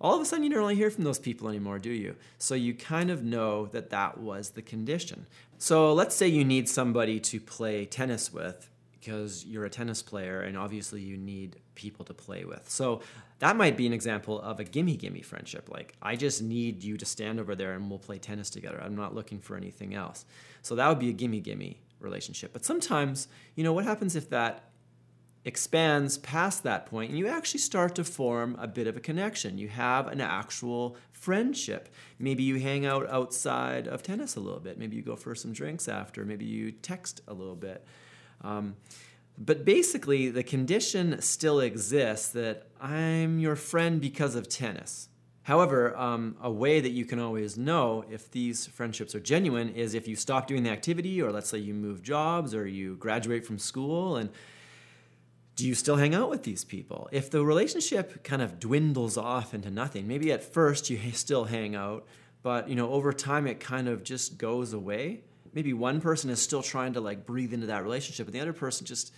all 0.00 0.14
of 0.14 0.22
a 0.22 0.24
sudden 0.24 0.44
you 0.44 0.50
don't 0.50 0.60
really 0.60 0.76
hear 0.76 0.90
from 0.90 1.02
those 1.02 1.18
people 1.18 1.48
anymore, 1.48 1.80
do 1.80 1.90
you? 1.90 2.14
So 2.38 2.54
you 2.54 2.72
kind 2.72 3.10
of 3.10 3.24
know 3.24 3.66
that 3.66 3.90
that 3.90 4.18
was 4.18 4.50
the 4.50 4.62
condition. 4.62 5.26
So 5.58 5.92
let's 5.92 6.14
say 6.14 6.28
you 6.28 6.44
need 6.44 6.68
somebody 6.68 7.18
to 7.18 7.40
play 7.40 7.84
tennis 7.84 8.32
with 8.32 8.70
because 8.92 9.44
you're 9.44 9.64
a 9.64 9.70
tennis 9.70 10.02
player 10.02 10.40
and 10.42 10.56
obviously 10.56 11.00
you 11.00 11.16
need 11.16 11.56
people 11.74 12.04
to 12.04 12.14
play 12.14 12.44
with. 12.44 12.70
So 12.70 13.02
that 13.38 13.56
might 13.56 13.76
be 13.76 13.86
an 13.86 13.92
example 13.92 14.40
of 14.40 14.60
a 14.60 14.64
gimme 14.64 14.96
gimme 14.96 15.22
friendship. 15.22 15.68
Like, 15.70 15.94
I 16.00 16.16
just 16.16 16.42
need 16.42 16.82
you 16.82 16.96
to 16.96 17.04
stand 17.04 17.38
over 17.38 17.54
there 17.54 17.74
and 17.74 17.90
we'll 17.90 17.98
play 17.98 18.18
tennis 18.18 18.50
together. 18.50 18.80
I'm 18.82 18.96
not 18.96 19.14
looking 19.14 19.40
for 19.40 19.56
anything 19.56 19.94
else. 19.94 20.24
So 20.62 20.74
that 20.74 20.88
would 20.88 20.98
be 20.98 21.10
a 21.10 21.12
gimme 21.12 21.40
gimme 21.40 21.80
relationship. 22.00 22.52
But 22.52 22.64
sometimes, 22.64 23.28
you 23.54 23.64
know, 23.64 23.72
what 23.72 23.84
happens 23.84 24.16
if 24.16 24.30
that 24.30 24.70
expands 25.46 26.18
past 26.18 26.64
that 26.64 26.86
point 26.86 27.08
and 27.08 27.16
you 27.16 27.28
actually 27.28 27.60
start 27.60 27.94
to 27.94 28.02
form 28.02 28.56
a 28.58 28.66
bit 28.66 28.88
of 28.88 28.96
a 28.96 29.00
connection. 29.00 29.58
You 29.58 29.68
have 29.68 30.08
an 30.08 30.20
actual 30.20 30.96
friendship. 31.12 31.88
Maybe 32.18 32.42
you 32.42 32.58
hang 32.58 32.84
out 32.84 33.08
outside 33.08 33.86
of 33.86 34.02
tennis 34.02 34.34
a 34.34 34.40
little 34.40 34.58
bit. 34.58 34.76
Maybe 34.76 34.96
you 34.96 35.02
go 35.02 35.14
for 35.14 35.36
some 35.36 35.52
drinks 35.52 35.86
after. 35.86 36.24
Maybe 36.24 36.44
you 36.44 36.72
text 36.72 37.20
a 37.28 37.32
little 37.32 37.54
bit. 37.54 37.86
Um, 38.42 38.74
but 39.38 39.64
basically, 39.64 40.30
the 40.30 40.42
condition 40.42 41.20
still 41.20 41.60
exists 41.60 42.28
that 42.28 42.68
I'm 42.80 43.38
your 43.38 43.56
friend 43.56 44.00
because 44.00 44.34
of 44.34 44.48
tennis. 44.48 45.08
However, 45.42 45.96
um, 45.96 46.36
a 46.42 46.50
way 46.50 46.80
that 46.80 46.90
you 46.90 47.04
can 47.04 47.20
always 47.20 47.56
know 47.56 48.04
if 48.10 48.30
these 48.30 48.66
friendships 48.66 49.14
are 49.14 49.20
genuine 49.20 49.68
is 49.68 49.94
if 49.94 50.08
you 50.08 50.16
stop 50.16 50.48
doing 50.48 50.64
the 50.64 50.70
activity, 50.70 51.22
or 51.22 51.30
let's 51.30 51.48
say 51.48 51.58
you 51.58 51.72
move 51.74 52.02
jobs, 52.02 52.54
or 52.54 52.66
you 52.66 52.96
graduate 52.96 53.46
from 53.46 53.58
school, 53.58 54.16
and 54.16 54.30
do 55.54 55.66
you 55.66 55.74
still 55.74 55.96
hang 55.96 56.14
out 56.14 56.30
with 56.30 56.42
these 56.42 56.64
people? 56.64 57.08
If 57.12 57.30
the 57.30 57.44
relationship 57.44 58.24
kind 58.24 58.42
of 58.42 58.58
dwindles 58.58 59.16
off 59.16 59.54
into 59.54 59.70
nothing, 59.70 60.08
maybe 60.08 60.32
at 60.32 60.42
first 60.42 60.90
you 60.90 60.98
still 61.12 61.44
hang 61.44 61.76
out, 61.76 62.06
but 62.42 62.68
you 62.68 62.74
know 62.74 62.90
over 62.90 63.12
time 63.12 63.46
it 63.46 63.60
kind 63.60 63.86
of 63.88 64.02
just 64.02 64.38
goes 64.38 64.72
away. 64.72 65.22
Maybe 65.56 65.72
one 65.72 66.02
person 66.02 66.28
is 66.28 66.40
still 66.40 66.62
trying 66.62 66.92
to 66.92 67.00
like 67.00 67.24
breathe 67.24 67.54
into 67.54 67.68
that 67.68 67.82
relationship, 67.82 68.26
and 68.26 68.34
the 68.34 68.40
other 68.40 68.52
person 68.52 68.84
just 68.84 69.10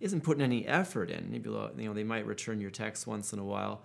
isn't 0.00 0.22
putting 0.22 0.42
any 0.42 0.66
effort 0.66 1.10
in. 1.10 1.30
Maybe 1.30 1.50
you 1.50 1.70
know 1.76 1.92
they 1.92 2.02
might 2.02 2.24
return 2.24 2.58
your 2.58 2.70
text 2.70 3.06
once 3.06 3.34
in 3.34 3.38
a 3.38 3.44
while. 3.44 3.82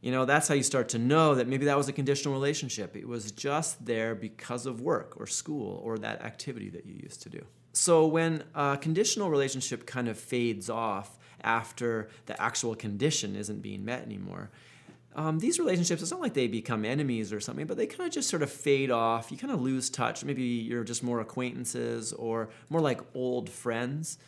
You 0.00 0.10
know 0.10 0.24
that's 0.24 0.48
how 0.48 0.54
you 0.54 0.64
start 0.64 0.88
to 0.88 0.98
know 0.98 1.36
that 1.36 1.46
maybe 1.46 1.66
that 1.66 1.76
was 1.76 1.88
a 1.88 1.92
conditional 1.92 2.34
relationship. 2.34 2.96
It 2.96 3.06
was 3.06 3.30
just 3.30 3.86
there 3.86 4.16
because 4.16 4.66
of 4.66 4.80
work 4.80 5.14
or 5.16 5.28
school 5.28 5.80
or 5.84 5.96
that 5.98 6.22
activity 6.22 6.70
that 6.70 6.86
you 6.86 6.94
used 7.00 7.22
to 7.22 7.28
do. 7.28 7.46
So 7.72 8.04
when 8.04 8.42
a 8.56 8.76
conditional 8.76 9.30
relationship 9.30 9.86
kind 9.86 10.08
of 10.08 10.18
fades 10.18 10.68
off 10.68 11.20
after 11.44 12.08
the 12.26 12.42
actual 12.42 12.74
condition 12.74 13.36
isn't 13.36 13.62
being 13.62 13.84
met 13.84 14.02
anymore, 14.02 14.50
um, 15.14 15.38
these 15.38 15.58
relationships, 15.58 16.00
it's 16.00 16.10
not 16.10 16.20
like 16.20 16.34
they 16.34 16.46
become 16.46 16.84
enemies 16.84 17.32
or 17.32 17.40
something, 17.40 17.66
but 17.66 17.76
they 17.76 17.86
kind 17.86 18.06
of 18.06 18.12
just 18.12 18.30
sort 18.30 18.42
of 18.42 18.50
fade 18.50 18.90
off. 18.90 19.30
You 19.30 19.36
kind 19.36 19.52
of 19.52 19.60
lose 19.60 19.90
touch. 19.90 20.24
Maybe 20.24 20.42
you're 20.42 20.84
just 20.84 21.02
more 21.02 21.20
acquaintances 21.20 22.12
or 22.14 22.48
more 22.70 22.80
like 22.80 23.00
old 23.14 23.50
friends. 23.50 24.18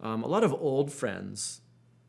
Um, 0.00 0.24
a 0.24 0.26
lot 0.26 0.42
of 0.42 0.52
old 0.52 0.92
friends, 0.92 1.60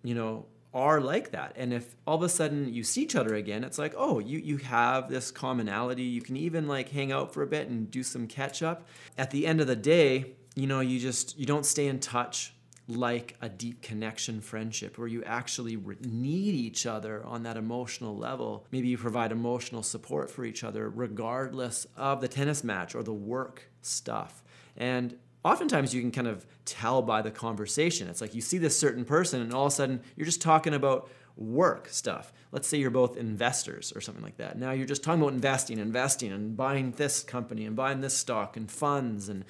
you 0.04 0.16
know, 0.16 0.48
are 0.74 1.00
like 1.00 1.32
that. 1.32 1.54
And 1.56 1.72
if 1.72 1.96
all 2.08 2.16
of 2.16 2.24
a 2.24 2.30
sudden 2.30 2.74
you 2.74 2.84
see 2.84 3.04
each 3.04 3.16
other 3.16 3.36
again, 3.36 3.64
it's 3.64 3.78
like, 3.78 3.94
oh, 3.96 4.20
you, 4.20 4.40
you 4.40 4.58
have 4.58 5.08
this 5.08 5.30
commonality. 5.30 6.04
You 6.04 6.22
can 6.22 6.36
even 6.36 6.68
like 6.68 6.90
hang 6.90 7.12
out 7.12 7.34
for 7.34 7.44
a 7.44 7.48
bit 7.48 7.70
and 7.70 7.90
do 7.92 8.02
some 8.02 8.28
catch 8.28 8.64
up. 8.64 8.88
At 9.18 9.30
the 9.32 9.46
end 9.46 9.62
of 9.62 9.68
the 9.68 9.76
day, 9.76 10.34
you 10.56 10.66
know, 10.66 10.80
you 10.80 11.00
just 11.00 11.38
you 11.38 11.46
don't 11.46 11.66
stay 11.66 11.88
in 11.88 12.00
touch 12.00 12.55
like 12.88 13.36
a 13.42 13.50
deep 13.50 13.82
connection 13.82 14.42
friendship 14.42 14.98
where 14.98 15.08
you 15.08 15.24
actually 15.24 15.76
need 16.02 16.54
each 16.54 16.86
other 16.86 17.24
on 17.26 17.44
that 17.44 17.58
emotional 17.58 18.16
level. 18.16 18.66
Maybe 18.72 18.90
you 18.90 18.98
provide 18.98 19.32
emotional 19.32 19.82
support 19.82 20.30
for 20.30 20.46
each 20.46 20.64
other 20.64 20.90
regardless 20.90 21.88
of 21.98 22.22
the 22.22 22.28
tennis 22.28 22.64
match 22.64 22.94
or 22.94 23.02
the 23.02 23.14
work 23.14 23.70
stuff. 23.82 24.44
And 24.78 25.18
oftentimes 25.44 25.94
you 25.94 26.02
can 26.02 26.12
kind 26.12 26.28
of 26.28 26.46
tell 26.66 27.02
by 27.02 27.22
the 27.22 27.32
conversation. 27.32 28.08
It's 28.08 28.22
like 28.22 28.36
you 28.36 28.42
see 28.42 28.58
this 28.58 28.78
certain 28.78 29.06
person, 29.06 29.42
and 29.42 29.54
all 29.54 29.66
of 29.66 29.72
a 29.72 29.76
sudden 29.76 30.02
you're 30.16 30.26
just 30.26 30.42
talking 30.42 30.74
about 30.74 31.10
work 31.38 31.90
stuff. 31.90 32.32
Let's 32.52 32.68
say 32.68 32.78
you're 32.78 32.92
both 32.92 33.18
investors 33.18 33.92
or 33.96 34.02
something 34.02 34.24
like 34.24 34.38
that. 34.38 34.58
Now 34.58 34.72
you're 34.72 34.86
just 34.86 35.04
talking 35.04 35.22
about 35.22 35.34
investing, 35.34 35.80
investing, 35.80 36.32
and 36.32 36.56
buying 36.56 36.92
this 36.92 37.24
company 37.24 37.66
and 37.66 37.76
buying 37.76 38.02
this 38.02 38.18
stock 38.18 38.56
and 38.56 38.72
funds 38.72 39.28
and 39.28 39.44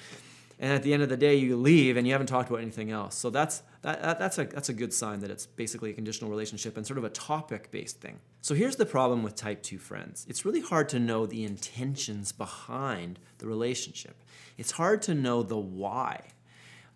and 0.59 0.71
at 0.71 0.83
the 0.83 0.93
end 0.93 1.03
of 1.03 1.09
the 1.09 1.17
day 1.17 1.35
you 1.35 1.55
leave 1.55 1.97
and 1.97 2.07
you 2.07 2.13
haven't 2.13 2.27
talked 2.27 2.50
about 2.50 2.62
anything 2.62 2.91
else 2.91 3.15
so 3.15 3.29
that's 3.29 3.63
that, 3.81 4.01
that, 4.01 4.19
that's 4.19 4.38
a 4.38 4.45
that's 4.45 4.69
a 4.69 4.74
good 4.74 4.93
sign 4.93 5.19
that 5.19 5.29
it's 5.29 5.45
basically 5.45 5.89
a 5.89 5.93
conditional 5.93 6.29
relationship 6.29 6.77
and 6.77 6.85
sort 6.85 6.97
of 6.97 7.03
a 7.03 7.09
topic 7.09 7.71
based 7.71 8.00
thing 8.01 8.19
so 8.41 8.55
here's 8.55 8.75
the 8.75 8.85
problem 8.85 9.24
with 9.24 9.35
type 9.35 9.62
2 9.63 9.77
friends 9.77 10.25
it's 10.29 10.45
really 10.45 10.62
hard 10.62 10.89
to 10.89 11.00
know 11.00 11.25
the 11.25 11.43
intentions 11.43 12.31
behind 12.31 13.19
the 13.38 13.47
relationship 13.47 14.24
it's 14.57 14.71
hard 14.71 15.01
to 15.03 15.13
know 15.13 15.43
the 15.43 15.57
why 15.57 16.21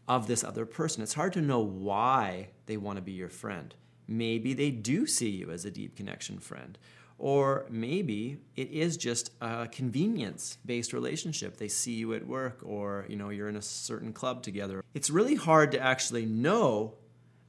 of 0.10 0.25
this 0.25 0.44
other 0.44 0.66
person. 0.66 1.04
It's 1.04 1.13
hard 1.13 1.34
to 1.34 1.42
know 1.42 1.60
why 1.60 2.50
they 2.66 2.78
want 2.78 2.98
to 2.98 3.01
be 3.01 3.12
your 3.12 3.30
friend. 3.30 3.75
Maybe 4.08 4.56
they 4.56 4.72
do 4.72 5.06
see 5.06 5.30
you 5.30 5.51
as 5.51 5.66
a 5.66 5.72
deep 5.72 5.96
connection 5.96 6.39
friend. 6.39 6.80
Or 7.20 7.66
maybe 7.70 8.38
it 8.56 8.72
is 8.72 8.96
just 8.96 9.32
a 9.42 9.68
convenience 9.68 10.58
based 10.66 10.94
relationship. 10.94 11.58
They 11.58 11.68
see 11.68 11.94
you 11.94 12.14
at 12.14 12.26
work 12.26 12.62
or 12.64 13.06
you 13.10 13.18
know 13.18 13.30
you're 13.30 13.50
in 13.50 13.58
a 13.58 13.62
certain 13.62 14.14
club 14.14 14.42
together. 14.42 14.82
It's 14.94 15.10
really 15.10 15.36
hard 15.36 15.72
to 15.74 15.80
actually 15.80 16.26
know 16.26 16.96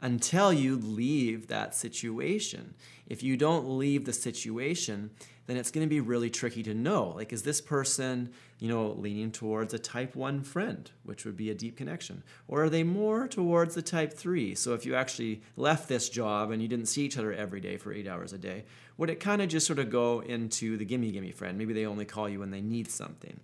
until 0.02 0.52
you 0.52 0.76
leave 0.76 1.46
that 1.46 1.74
situation. 1.74 2.74
If 3.06 3.22
you 3.22 3.36
don't 3.36 3.78
leave 3.78 4.06
the 4.06 4.12
situation, 4.12 5.10
then 5.50 5.56
it's 5.56 5.70
going 5.70 5.84
to 5.84 5.90
be 5.90 6.00
really 6.00 6.30
tricky 6.30 6.62
to 6.62 6.74
know. 6.74 7.08
Like, 7.08 7.32
is 7.32 7.42
this 7.42 7.60
person, 7.60 8.30
you 8.60 8.68
know, 8.68 8.92
leaning 8.92 9.32
towards 9.32 9.74
a 9.74 9.78
type 9.78 10.14
1 10.14 10.42
friend, 10.42 10.90
which 11.02 11.24
would 11.24 11.36
be 11.36 11.50
a 11.50 11.54
deep 11.54 11.76
connection? 11.76 12.22
Or 12.46 12.64
are 12.64 12.70
they 12.70 12.84
more 12.84 13.26
towards 13.26 13.74
the 13.74 13.82
type 13.82 14.12
3? 14.12 14.54
So, 14.54 14.74
if 14.74 14.86
you 14.86 14.94
actually 14.94 15.42
left 15.56 15.88
this 15.88 16.08
job 16.08 16.50
and 16.50 16.62
you 16.62 16.68
didn't 16.68 16.86
see 16.86 17.04
each 17.04 17.18
other 17.18 17.32
every 17.32 17.60
day 17.60 17.76
for 17.76 17.92
eight 17.92 18.06
hours 18.06 18.32
a 18.32 18.38
day, 18.38 18.64
would 18.96 19.10
it 19.10 19.18
kind 19.18 19.42
of 19.42 19.48
just 19.48 19.66
sort 19.66 19.78
of 19.78 19.90
go 19.90 20.20
into 20.20 20.76
the 20.76 20.84
gimme 20.84 21.10
gimme 21.10 21.32
friend? 21.32 21.58
Maybe 21.58 21.72
they 21.72 21.86
only 21.86 22.04
call 22.04 22.28
you 22.28 22.38
when 22.38 22.50
they 22.50 22.60
need 22.60 22.90
something 22.90 23.40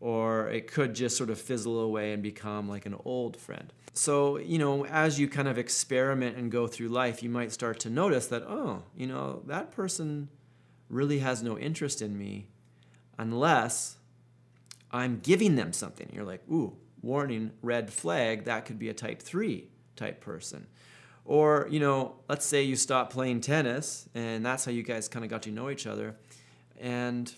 or 0.00 0.48
it 0.48 0.70
could 0.70 0.94
just 0.94 1.16
sort 1.16 1.30
of 1.30 1.40
fizzle 1.40 1.80
away 1.80 2.12
and 2.12 2.22
become 2.22 2.68
like 2.68 2.86
an 2.86 2.94
old 3.04 3.36
friend. 3.36 3.72
So, 3.94 4.38
you 4.38 4.58
know, 4.58 4.86
as 4.86 5.18
you 5.18 5.28
kind 5.28 5.48
of 5.48 5.58
experiment 5.58 6.36
and 6.36 6.52
go 6.52 6.66
through 6.68 6.88
life, 6.88 7.22
you 7.22 7.30
might 7.30 7.50
start 7.50 7.80
to 7.80 7.90
notice 7.90 8.28
that, 8.28 8.42
oh, 8.42 8.84
you 8.96 9.06
know, 9.06 9.42
that 9.46 9.72
person 9.72 10.28
really 10.88 11.18
has 11.20 11.42
no 11.42 11.58
interest 11.58 12.02
in 12.02 12.16
me 12.16 12.48
unless 13.18 13.96
I'm 14.90 15.20
giving 15.20 15.56
them 15.56 15.72
something. 15.72 16.10
You're 16.12 16.24
like, 16.24 16.42
ooh, 16.50 16.76
warning, 17.02 17.52
red 17.62 17.92
flag, 17.92 18.44
that 18.44 18.64
could 18.64 18.78
be 18.78 18.88
a 18.88 18.94
type 18.94 19.20
3 19.20 19.68
type 19.96 20.20
person. 20.20 20.66
Or, 21.24 21.66
you 21.70 21.80
know, 21.80 22.16
let's 22.28 22.46
say 22.46 22.62
you 22.62 22.76
stop 22.76 23.12
playing 23.12 23.42
tennis 23.42 24.08
and 24.14 24.44
that's 24.44 24.64
how 24.64 24.70
you 24.72 24.82
guys 24.82 25.08
kind 25.08 25.24
of 25.24 25.30
got 25.30 25.42
to 25.42 25.50
know 25.50 25.68
each 25.68 25.86
other. 25.86 26.16
And 26.80 27.32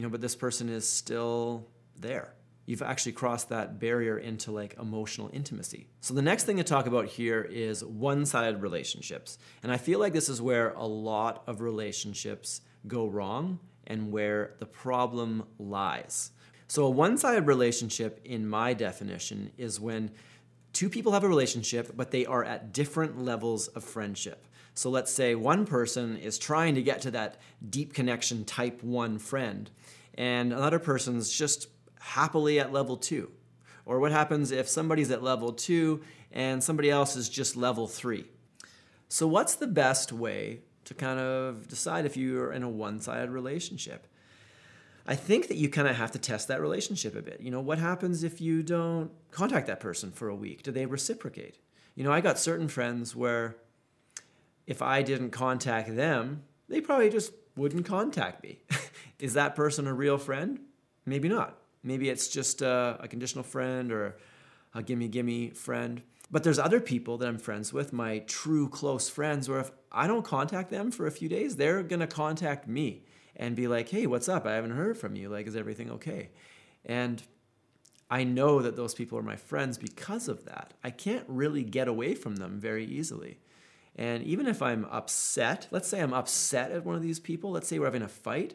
you 0.00 0.02
know, 0.02 0.08
but 0.08 0.20
this 0.22 0.34
person 0.34 0.68
is 0.70 0.88
still 0.88 1.66
there. 1.98 2.32
You've 2.70 2.82
actually 2.82 3.14
crossed 3.14 3.48
that 3.48 3.80
barrier 3.80 4.16
into 4.16 4.52
like 4.52 4.76
emotional 4.80 5.28
intimacy. 5.32 5.88
So, 6.00 6.14
the 6.14 6.22
next 6.22 6.44
thing 6.44 6.58
to 6.58 6.62
talk 6.62 6.86
about 6.86 7.06
here 7.06 7.42
is 7.42 7.84
one 7.84 8.24
sided 8.24 8.62
relationships. 8.62 9.38
And 9.64 9.72
I 9.72 9.76
feel 9.76 9.98
like 9.98 10.12
this 10.12 10.28
is 10.28 10.40
where 10.40 10.70
a 10.74 10.86
lot 10.86 11.42
of 11.48 11.62
relationships 11.62 12.60
go 12.86 13.08
wrong 13.08 13.58
and 13.88 14.12
where 14.12 14.54
the 14.60 14.66
problem 14.66 15.42
lies. 15.58 16.30
So, 16.68 16.84
a 16.84 16.90
one 16.90 17.18
sided 17.18 17.48
relationship, 17.48 18.20
in 18.24 18.46
my 18.46 18.72
definition, 18.72 19.50
is 19.58 19.80
when 19.80 20.12
two 20.72 20.88
people 20.88 21.10
have 21.10 21.24
a 21.24 21.28
relationship, 21.28 21.96
but 21.96 22.12
they 22.12 22.24
are 22.24 22.44
at 22.44 22.72
different 22.72 23.20
levels 23.20 23.66
of 23.66 23.82
friendship. 23.82 24.46
So 24.74 24.90
let's 24.90 25.10
say 25.10 25.34
one 25.34 25.66
person 25.66 26.16
is 26.18 26.38
trying 26.38 26.76
to 26.76 26.82
get 26.82 27.00
to 27.00 27.10
that 27.10 27.38
deep 27.68 27.94
connection 27.94 28.44
type 28.44 28.84
1 28.84 29.18
friend, 29.18 29.68
and 30.14 30.52
another 30.52 30.78
person's 30.78 31.32
just 31.32 31.66
happily 32.00 32.58
at 32.58 32.72
level 32.72 32.96
2. 32.96 33.30
Or 33.86 34.00
what 34.00 34.12
happens 34.12 34.50
if 34.50 34.68
somebody's 34.68 35.10
at 35.10 35.22
level 35.22 35.52
2 35.52 36.00
and 36.32 36.62
somebody 36.62 36.90
else 36.90 37.16
is 37.16 37.28
just 37.28 37.56
level 37.56 37.86
3? 37.86 38.24
So, 39.08 39.26
what's 39.26 39.54
the 39.54 39.66
best 39.66 40.12
way 40.12 40.60
to 40.84 40.94
kind 40.94 41.18
of 41.18 41.68
decide 41.68 42.04
if 42.04 42.16
you're 42.16 42.52
in 42.52 42.62
a 42.62 42.68
one 42.68 43.00
sided 43.00 43.30
relationship? 43.30 44.06
I 45.06 45.16
think 45.16 45.48
that 45.48 45.56
you 45.56 45.68
kind 45.68 45.88
of 45.88 45.96
have 45.96 46.12
to 46.12 46.18
test 46.18 46.48
that 46.48 46.60
relationship 46.60 47.16
a 47.16 47.22
bit. 47.22 47.40
You 47.40 47.50
know, 47.50 47.60
what 47.60 47.78
happens 47.78 48.22
if 48.22 48.40
you 48.40 48.62
don't 48.62 49.10
contact 49.30 49.66
that 49.66 49.80
person 49.80 50.12
for 50.12 50.28
a 50.28 50.34
week? 50.34 50.62
Do 50.62 50.70
they 50.70 50.86
reciprocate? 50.86 51.58
You 51.96 52.04
know, 52.04 52.12
I 52.12 52.20
got 52.20 52.38
certain 52.38 52.68
friends 52.68 53.16
where 53.16 53.56
if 54.66 54.82
I 54.82 55.02
didn't 55.02 55.30
contact 55.30 55.96
them, 55.96 56.44
they 56.68 56.80
probably 56.80 57.10
just 57.10 57.32
wouldn't 57.56 57.86
contact 57.86 58.44
me. 58.44 58.60
Is 59.18 59.34
that 59.34 59.56
person 59.56 59.86
a 59.86 59.92
real 59.92 60.16
friend? 60.16 60.60
Maybe 61.04 61.28
not. 61.28 61.59
Maybe 61.82 62.08
it's 62.08 62.28
just 62.28 62.62
a, 62.62 62.98
a, 63.00 63.08
conditional 63.08 63.44
friend 63.44 63.90
or 63.90 64.16
a 64.74 64.82
gimme 64.82 65.08
gimme 65.08 65.50
friend. 65.50 66.02
But 66.30 66.44
there's 66.44 66.58
other 66.58 66.80
people 66.80 67.18
that 67.18 67.28
I'm 67.28 67.38
friends 67.38 67.72
with, 67.72 67.92
my 67.92 68.20
true 68.20 68.68
close 68.68 69.08
friends, 69.08 69.48
where 69.48 69.60
if 69.60 69.70
I 69.90 70.06
don't 70.06 70.24
contact 70.24 70.70
them 70.70 70.90
for 70.90 71.06
a 71.06 71.10
few 71.10 71.28
days, 71.28 71.56
they're 71.56 71.82
gonna 71.82 72.06
contact 72.06 72.68
me 72.68 73.04
and 73.34 73.56
be 73.56 73.66
like, 73.66 73.88
hey, 73.88 74.06
what's 74.06 74.28
up? 74.28 74.46
I 74.46 74.54
haven't 74.54 74.72
heard 74.72 74.98
from 74.98 75.16
you. 75.16 75.28
Like, 75.28 75.46
is 75.46 75.56
everything 75.56 75.90
okay? 75.92 76.30
And 76.84 77.22
I 78.10 78.24
know 78.24 78.60
that 78.60 78.76
those 78.76 78.94
people 78.94 79.18
are 79.18 79.22
my 79.22 79.36
friends 79.36 79.78
because 79.78 80.28
of 80.28 80.44
that. 80.44 80.74
I 80.82 80.90
can't 80.90 81.24
really 81.28 81.62
get 81.62 81.88
away 81.88 82.14
from 82.14 82.36
them 82.36 82.60
very 82.60 82.84
easily. 82.84 83.38
And 83.96 84.22
even 84.24 84.46
if 84.46 84.62
I'm 84.62 84.84
upset, 84.90 85.68
let's 85.70 85.88
say 85.88 86.00
I'm 86.00 86.12
upset 86.12 86.72
at 86.72 86.84
one 86.84 86.96
of 86.96 87.02
these 87.02 87.20
people, 87.20 87.50
let's 87.50 87.68
say 87.68 87.78
we're 87.78 87.86
having 87.86 88.02
a 88.02 88.08
fight, 88.08 88.54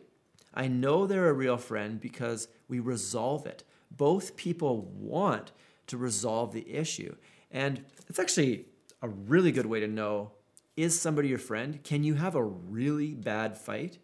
I 0.56 0.68
know 0.68 1.06
they're 1.06 1.30
a 1.30 1.34
real 1.34 1.58
friend 1.58 2.00
because 2.00 2.48
we 2.68 2.80
resolve 2.80 3.46
it. 3.46 3.64
Both 3.92 4.36
people 4.36 4.82
want 4.98 5.52
to 5.88 5.98
resolve 5.98 6.54
the 6.54 6.70
issue. 6.74 7.16
And 7.52 7.84
it's 8.08 8.20
actually 8.20 8.66
a 9.02 9.08
really 9.08 9.52
good 9.52 9.66
way 9.66 9.80
to 9.80 9.88
know 9.88 10.32
is 10.76 11.00
somebody 11.00 11.30
your 11.30 11.38
friend? 11.38 11.82
Can 11.84 12.04
you 12.04 12.16
have 12.16 12.36
a 12.36 12.44
really 12.44 13.14
bad 13.14 13.58
fight 13.58 13.98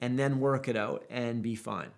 and 0.00 0.18
then 0.18 0.40
work 0.40 0.68
it 0.68 0.76
out 0.76 1.04
and 1.10 1.42
be 1.42 1.54
fine? 1.54 1.90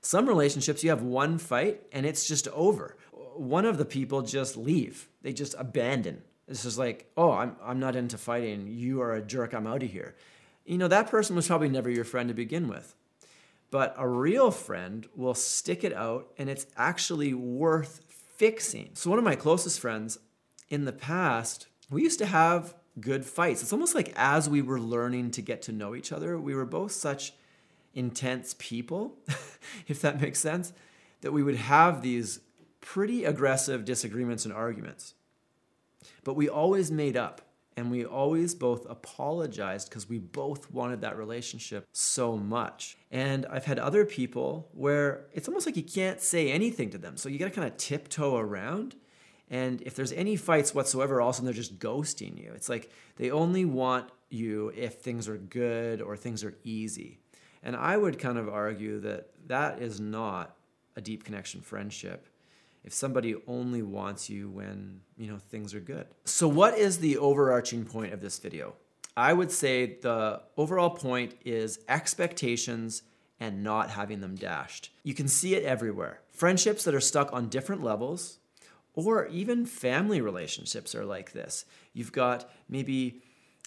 Some 0.00 0.28
relationships, 0.28 0.84
you 0.84 0.90
have 0.90 1.02
one 1.02 1.38
fight 1.38 1.82
and 1.90 2.06
it's 2.06 2.28
just 2.28 2.46
over. 2.48 2.96
One 3.34 3.64
of 3.64 3.76
the 3.76 3.84
people 3.84 4.22
just 4.22 4.56
leave, 4.56 5.08
they 5.22 5.32
just 5.32 5.54
abandon 5.58 6.22
This 6.46 6.64
is 6.64 6.78
like, 6.78 7.10
oh, 7.16 7.32
I'm, 7.32 7.56
I'm 7.60 7.80
not 7.80 7.96
into 7.96 8.16
fighting. 8.16 8.68
You 8.68 9.02
are 9.02 9.14
a 9.14 9.22
jerk. 9.22 9.52
I'm 9.52 9.66
out 9.66 9.82
of 9.82 9.90
here. 9.90 10.14
You 10.66 10.78
know, 10.78 10.88
that 10.88 11.08
person 11.08 11.36
was 11.36 11.46
probably 11.46 11.68
never 11.68 11.88
your 11.88 12.04
friend 12.04 12.28
to 12.28 12.34
begin 12.34 12.68
with. 12.68 12.94
But 13.70 13.94
a 13.96 14.08
real 14.08 14.50
friend 14.50 15.06
will 15.14 15.34
stick 15.34 15.84
it 15.84 15.92
out 15.92 16.28
and 16.38 16.48
it's 16.48 16.66
actually 16.76 17.34
worth 17.34 18.00
fixing. 18.08 18.90
So, 18.94 19.10
one 19.10 19.18
of 19.18 19.24
my 19.24 19.34
closest 19.36 19.80
friends 19.80 20.18
in 20.68 20.84
the 20.84 20.92
past, 20.92 21.66
we 21.90 22.02
used 22.02 22.18
to 22.18 22.26
have 22.26 22.74
good 23.00 23.24
fights. 23.24 23.62
It's 23.62 23.72
almost 23.72 23.94
like 23.94 24.12
as 24.16 24.48
we 24.48 24.62
were 24.62 24.80
learning 24.80 25.32
to 25.32 25.42
get 25.42 25.62
to 25.62 25.72
know 25.72 25.94
each 25.94 26.12
other, 26.12 26.38
we 26.38 26.54
were 26.54 26.64
both 26.64 26.92
such 26.92 27.32
intense 27.94 28.54
people, 28.58 29.16
if 29.88 30.00
that 30.02 30.20
makes 30.20 30.38
sense, 30.38 30.72
that 31.22 31.32
we 31.32 31.42
would 31.42 31.56
have 31.56 32.02
these 32.02 32.40
pretty 32.80 33.24
aggressive 33.24 33.84
disagreements 33.84 34.44
and 34.44 34.54
arguments. 34.54 35.14
But 36.24 36.34
we 36.34 36.48
always 36.48 36.90
made 36.90 37.16
up 37.16 37.40
and 37.76 37.90
we 37.90 38.04
always 38.06 38.54
both 38.54 38.88
apologized 38.88 39.90
because 39.90 40.08
we 40.08 40.18
both 40.18 40.70
wanted 40.70 41.02
that 41.02 41.18
relationship 41.18 41.86
so 41.92 42.36
much. 42.36 42.96
And 43.10 43.44
I've 43.50 43.66
had 43.66 43.78
other 43.78 44.06
people 44.06 44.70
where 44.72 45.26
it's 45.32 45.46
almost 45.46 45.66
like 45.66 45.76
you 45.76 45.82
can't 45.82 46.20
say 46.20 46.50
anything 46.50 46.90
to 46.90 46.98
them. 46.98 47.18
So 47.18 47.28
you 47.28 47.38
got 47.38 47.46
to 47.46 47.50
kind 47.50 47.68
of 47.68 47.76
tiptoe 47.76 48.36
around. 48.36 48.96
And 49.50 49.82
if 49.82 49.94
there's 49.94 50.12
any 50.12 50.36
fights 50.36 50.74
whatsoever, 50.74 51.20
all 51.20 51.28
of 51.28 51.34
a 51.34 51.36
sudden 51.36 51.44
they're 51.44 51.54
just 51.54 51.78
ghosting 51.78 52.42
you. 52.42 52.52
It's 52.54 52.70
like 52.70 52.90
they 53.16 53.30
only 53.30 53.66
want 53.66 54.08
you 54.30 54.72
if 54.74 54.94
things 54.94 55.28
are 55.28 55.36
good 55.36 56.00
or 56.00 56.16
things 56.16 56.44
are 56.44 56.54
easy. 56.64 57.20
And 57.62 57.76
I 57.76 57.96
would 57.96 58.18
kind 58.18 58.38
of 58.38 58.48
argue 58.48 59.00
that 59.00 59.28
that 59.48 59.82
is 59.82 60.00
not 60.00 60.56
a 60.96 61.02
deep 61.02 61.24
connection 61.24 61.60
friendship 61.60 62.26
if 62.86 62.94
somebody 62.94 63.34
only 63.46 63.82
wants 63.82 64.30
you 64.30 64.48
when, 64.48 65.00
you 65.18 65.26
know, 65.26 65.38
things 65.38 65.74
are 65.74 65.80
good. 65.80 66.06
So 66.24 66.46
what 66.46 66.78
is 66.78 66.98
the 66.98 67.18
overarching 67.18 67.84
point 67.84 68.14
of 68.14 68.20
this 68.20 68.38
video? 68.38 68.74
I 69.16 69.32
would 69.32 69.50
say 69.50 69.98
the 70.00 70.42
overall 70.56 70.90
point 70.90 71.34
is 71.44 71.80
expectations 71.88 73.02
and 73.40 73.64
not 73.64 73.90
having 73.90 74.20
them 74.20 74.36
dashed. 74.36 74.90
You 75.02 75.14
can 75.14 75.26
see 75.26 75.54
it 75.54 75.64
everywhere. 75.64 76.20
Friendships 76.30 76.84
that 76.84 76.94
are 76.94 77.00
stuck 77.00 77.32
on 77.32 77.48
different 77.48 77.82
levels, 77.82 78.38
or 78.94 79.26
even 79.26 79.66
family 79.66 80.20
relationships 80.20 80.94
are 80.94 81.04
like 81.04 81.32
this. 81.32 81.66
You've 81.92 82.12
got 82.12 82.50
maybe 82.68 83.20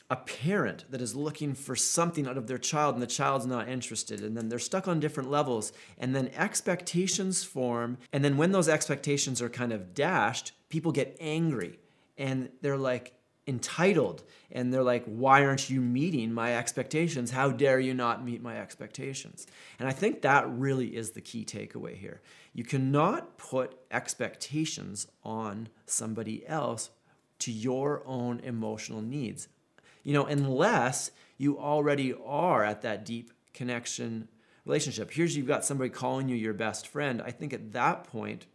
a 0.10 0.16
parent 0.16 0.86
that 0.90 1.02
is 1.02 1.16
looking 1.16 1.54
for 1.54 1.76
something 1.76 2.28
out 2.28 2.38
of 2.38 2.48
their 2.48 2.58
child 2.58 2.96
and 2.96 3.02
the 3.02 3.08
child's 3.08 3.46
not 3.46 3.70
interested 3.70 4.22
and 4.22 4.36
then 4.36 4.50
they're 4.50 4.58
stuck 4.58 4.88
on 4.88 5.00
different 5.00 5.30
levels 5.30 5.72
and 6.00 6.16
then 6.16 6.32
expectations 6.36 7.44
form 7.44 7.98
and 8.12 8.24
then 8.24 8.36
when 8.36 8.52
those 8.52 8.68
expectations 8.68 9.42
are 9.42 9.50
kind 9.50 9.72
of 9.72 9.94
dashed 9.94 10.52
people 10.70 10.92
get 10.92 11.16
angry 11.20 11.78
and 12.18 12.50
they're 12.62 12.78
like 12.78 13.14
entitled 13.50 14.24
and 14.52 14.72
they're 14.72 14.84
like 14.84 15.04
why 15.06 15.44
aren't 15.44 15.70
you 15.70 15.82
meeting 15.82 16.32
my 16.32 16.56
expectations? 16.56 17.32
How 17.32 17.50
dare 17.50 17.80
you 17.80 17.96
not 17.96 18.24
meet 18.24 18.44
my 18.44 18.58
expectations? 18.60 19.48
And 19.80 19.88
i 19.90 19.92
think 19.92 20.22
that 20.22 20.50
really 20.50 20.96
is 20.96 21.12
the 21.12 21.22
key 21.22 21.44
takeaway 21.46 21.96
here. 21.96 22.22
You 22.54 22.64
cannot 22.64 23.38
put 23.38 23.78
expectations 23.92 25.08
on 25.24 25.70
somebody 25.86 26.48
else 26.48 26.92
to 27.40 27.52
your 27.52 28.04
own 28.06 28.40
emotional 28.42 29.02
needs 29.02 29.48
you 30.04 30.14
know, 30.14 30.26
unless 30.26 31.12
you 31.38 31.58
already 31.58 32.14
are 32.26 32.64
at 32.64 32.82
that 32.82 33.06
deep 33.06 33.32
connection 33.54 34.28
relationship. 34.66 35.12
Here's 35.12 35.36
you've 35.36 35.48
got 35.48 35.66
somebody 35.66 35.90
calling 35.90 36.30
you 36.30 36.36
your 36.36 36.54
best 36.54 36.88
friend. 36.88 37.22
I 37.22 37.32
think 37.32 37.54
at 37.54 37.72
that 37.74 38.04
point, 38.04 38.46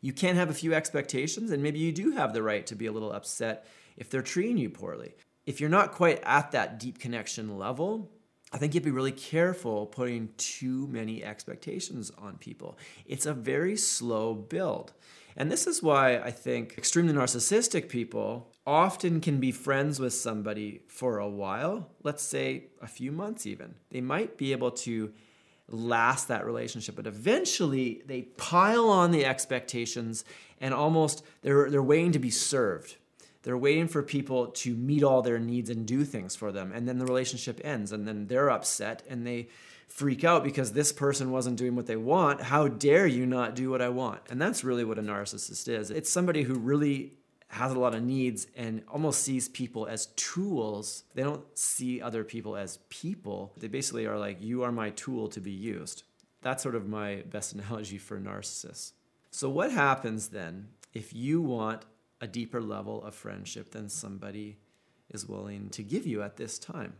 you 0.00 0.12
can 0.12 0.36
have 0.36 0.50
a 0.50 0.54
few 0.54 0.74
expectations, 0.74 1.50
and 1.50 1.62
maybe 1.62 1.78
you 1.78 1.92
do 1.92 2.12
have 2.12 2.32
the 2.32 2.42
right 2.42 2.66
to 2.66 2.74
be 2.74 2.86
a 2.86 2.92
little 2.92 3.12
upset 3.12 3.66
if 3.96 4.10
they're 4.10 4.22
treating 4.22 4.56
you 4.56 4.70
poorly. 4.70 5.14
If 5.46 5.60
you're 5.60 5.70
not 5.70 5.92
quite 5.92 6.20
at 6.24 6.52
that 6.52 6.78
deep 6.78 6.98
connection 6.98 7.58
level, 7.58 8.10
I 8.52 8.58
think 8.58 8.74
you'd 8.74 8.82
be 8.82 8.90
really 8.90 9.12
careful 9.12 9.86
putting 9.86 10.30
too 10.36 10.88
many 10.88 11.22
expectations 11.22 12.10
on 12.18 12.38
people. 12.38 12.78
It's 13.06 13.26
a 13.26 13.34
very 13.34 13.76
slow 13.76 14.34
build. 14.34 14.92
And 15.40 15.50
this 15.50 15.66
is 15.66 15.82
why 15.82 16.18
I 16.18 16.32
think 16.32 16.74
extremely 16.76 17.14
narcissistic 17.14 17.88
people 17.88 18.52
often 18.66 19.22
can 19.22 19.40
be 19.40 19.52
friends 19.52 19.98
with 19.98 20.12
somebody 20.12 20.82
for 20.86 21.16
a 21.16 21.30
while, 21.30 21.88
let's 22.02 22.22
say 22.22 22.64
a 22.82 22.86
few 22.86 23.10
months 23.10 23.46
even. 23.46 23.74
They 23.90 24.02
might 24.02 24.36
be 24.36 24.52
able 24.52 24.70
to 24.72 25.14
last 25.66 26.28
that 26.28 26.44
relationship, 26.44 26.94
but 26.94 27.06
eventually 27.06 28.02
they 28.04 28.20
pile 28.20 28.90
on 28.90 29.12
the 29.12 29.24
expectations 29.24 30.26
and 30.60 30.74
almost 30.74 31.24
they're, 31.40 31.70
they're 31.70 31.82
waiting 31.82 32.12
to 32.12 32.18
be 32.18 32.28
served. 32.28 32.96
They're 33.42 33.56
waiting 33.56 33.88
for 33.88 34.02
people 34.02 34.48
to 34.48 34.74
meet 34.76 35.02
all 35.02 35.22
their 35.22 35.38
needs 35.38 35.70
and 35.70 35.86
do 35.86 36.04
things 36.04 36.36
for 36.36 36.52
them. 36.52 36.70
And 36.70 36.86
then 36.86 36.98
the 36.98 37.06
relationship 37.06 37.62
ends, 37.64 37.92
and 37.92 38.06
then 38.06 38.26
they're 38.26 38.50
upset 38.50 39.02
and 39.08 39.26
they 39.26 39.48
freak 39.90 40.24
out 40.24 40.44
because 40.44 40.72
this 40.72 40.92
person 40.92 41.30
wasn't 41.30 41.58
doing 41.58 41.76
what 41.76 41.86
they 41.86 41.96
want. 41.96 42.40
How 42.40 42.68
dare 42.68 43.06
you 43.06 43.26
not 43.26 43.54
do 43.54 43.70
what 43.70 43.82
I 43.82 43.88
want? 43.88 44.20
And 44.30 44.40
that's 44.40 44.64
really 44.64 44.84
what 44.84 44.98
a 44.98 45.02
narcissist 45.02 45.68
is. 45.68 45.90
It's 45.90 46.10
somebody 46.10 46.42
who 46.42 46.54
really 46.54 47.18
has 47.48 47.72
a 47.72 47.78
lot 47.78 47.94
of 47.94 48.02
needs 48.02 48.46
and 48.56 48.82
almost 48.88 49.22
sees 49.22 49.48
people 49.48 49.86
as 49.86 50.06
tools. 50.16 51.02
They 51.14 51.24
don't 51.24 51.44
see 51.58 52.00
other 52.00 52.22
people 52.22 52.56
as 52.56 52.78
people. 52.88 53.52
They 53.58 53.66
basically 53.66 54.06
are 54.06 54.18
like, 54.18 54.40
you 54.40 54.62
are 54.62 54.72
my 54.72 54.90
tool 54.90 55.28
to 55.28 55.40
be 55.40 55.50
used. 55.50 56.04
That's 56.42 56.62
sort 56.62 56.76
of 56.76 56.88
my 56.88 57.24
best 57.28 57.52
analogy 57.54 57.98
for 57.98 58.18
narcissists. 58.18 58.92
So, 59.32 59.48
what 59.48 59.70
happens 59.70 60.28
then 60.28 60.68
if 60.92 61.12
you 61.12 61.40
want 61.40 61.84
a 62.20 62.26
deeper 62.26 62.60
level 62.60 63.02
of 63.04 63.14
friendship 63.14 63.70
than 63.70 63.88
somebody 63.88 64.58
is 65.08 65.26
willing 65.26 65.68
to 65.70 65.82
give 65.82 66.06
you 66.06 66.22
at 66.22 66.36
this 66.36 66.58
time. 66.58 66.94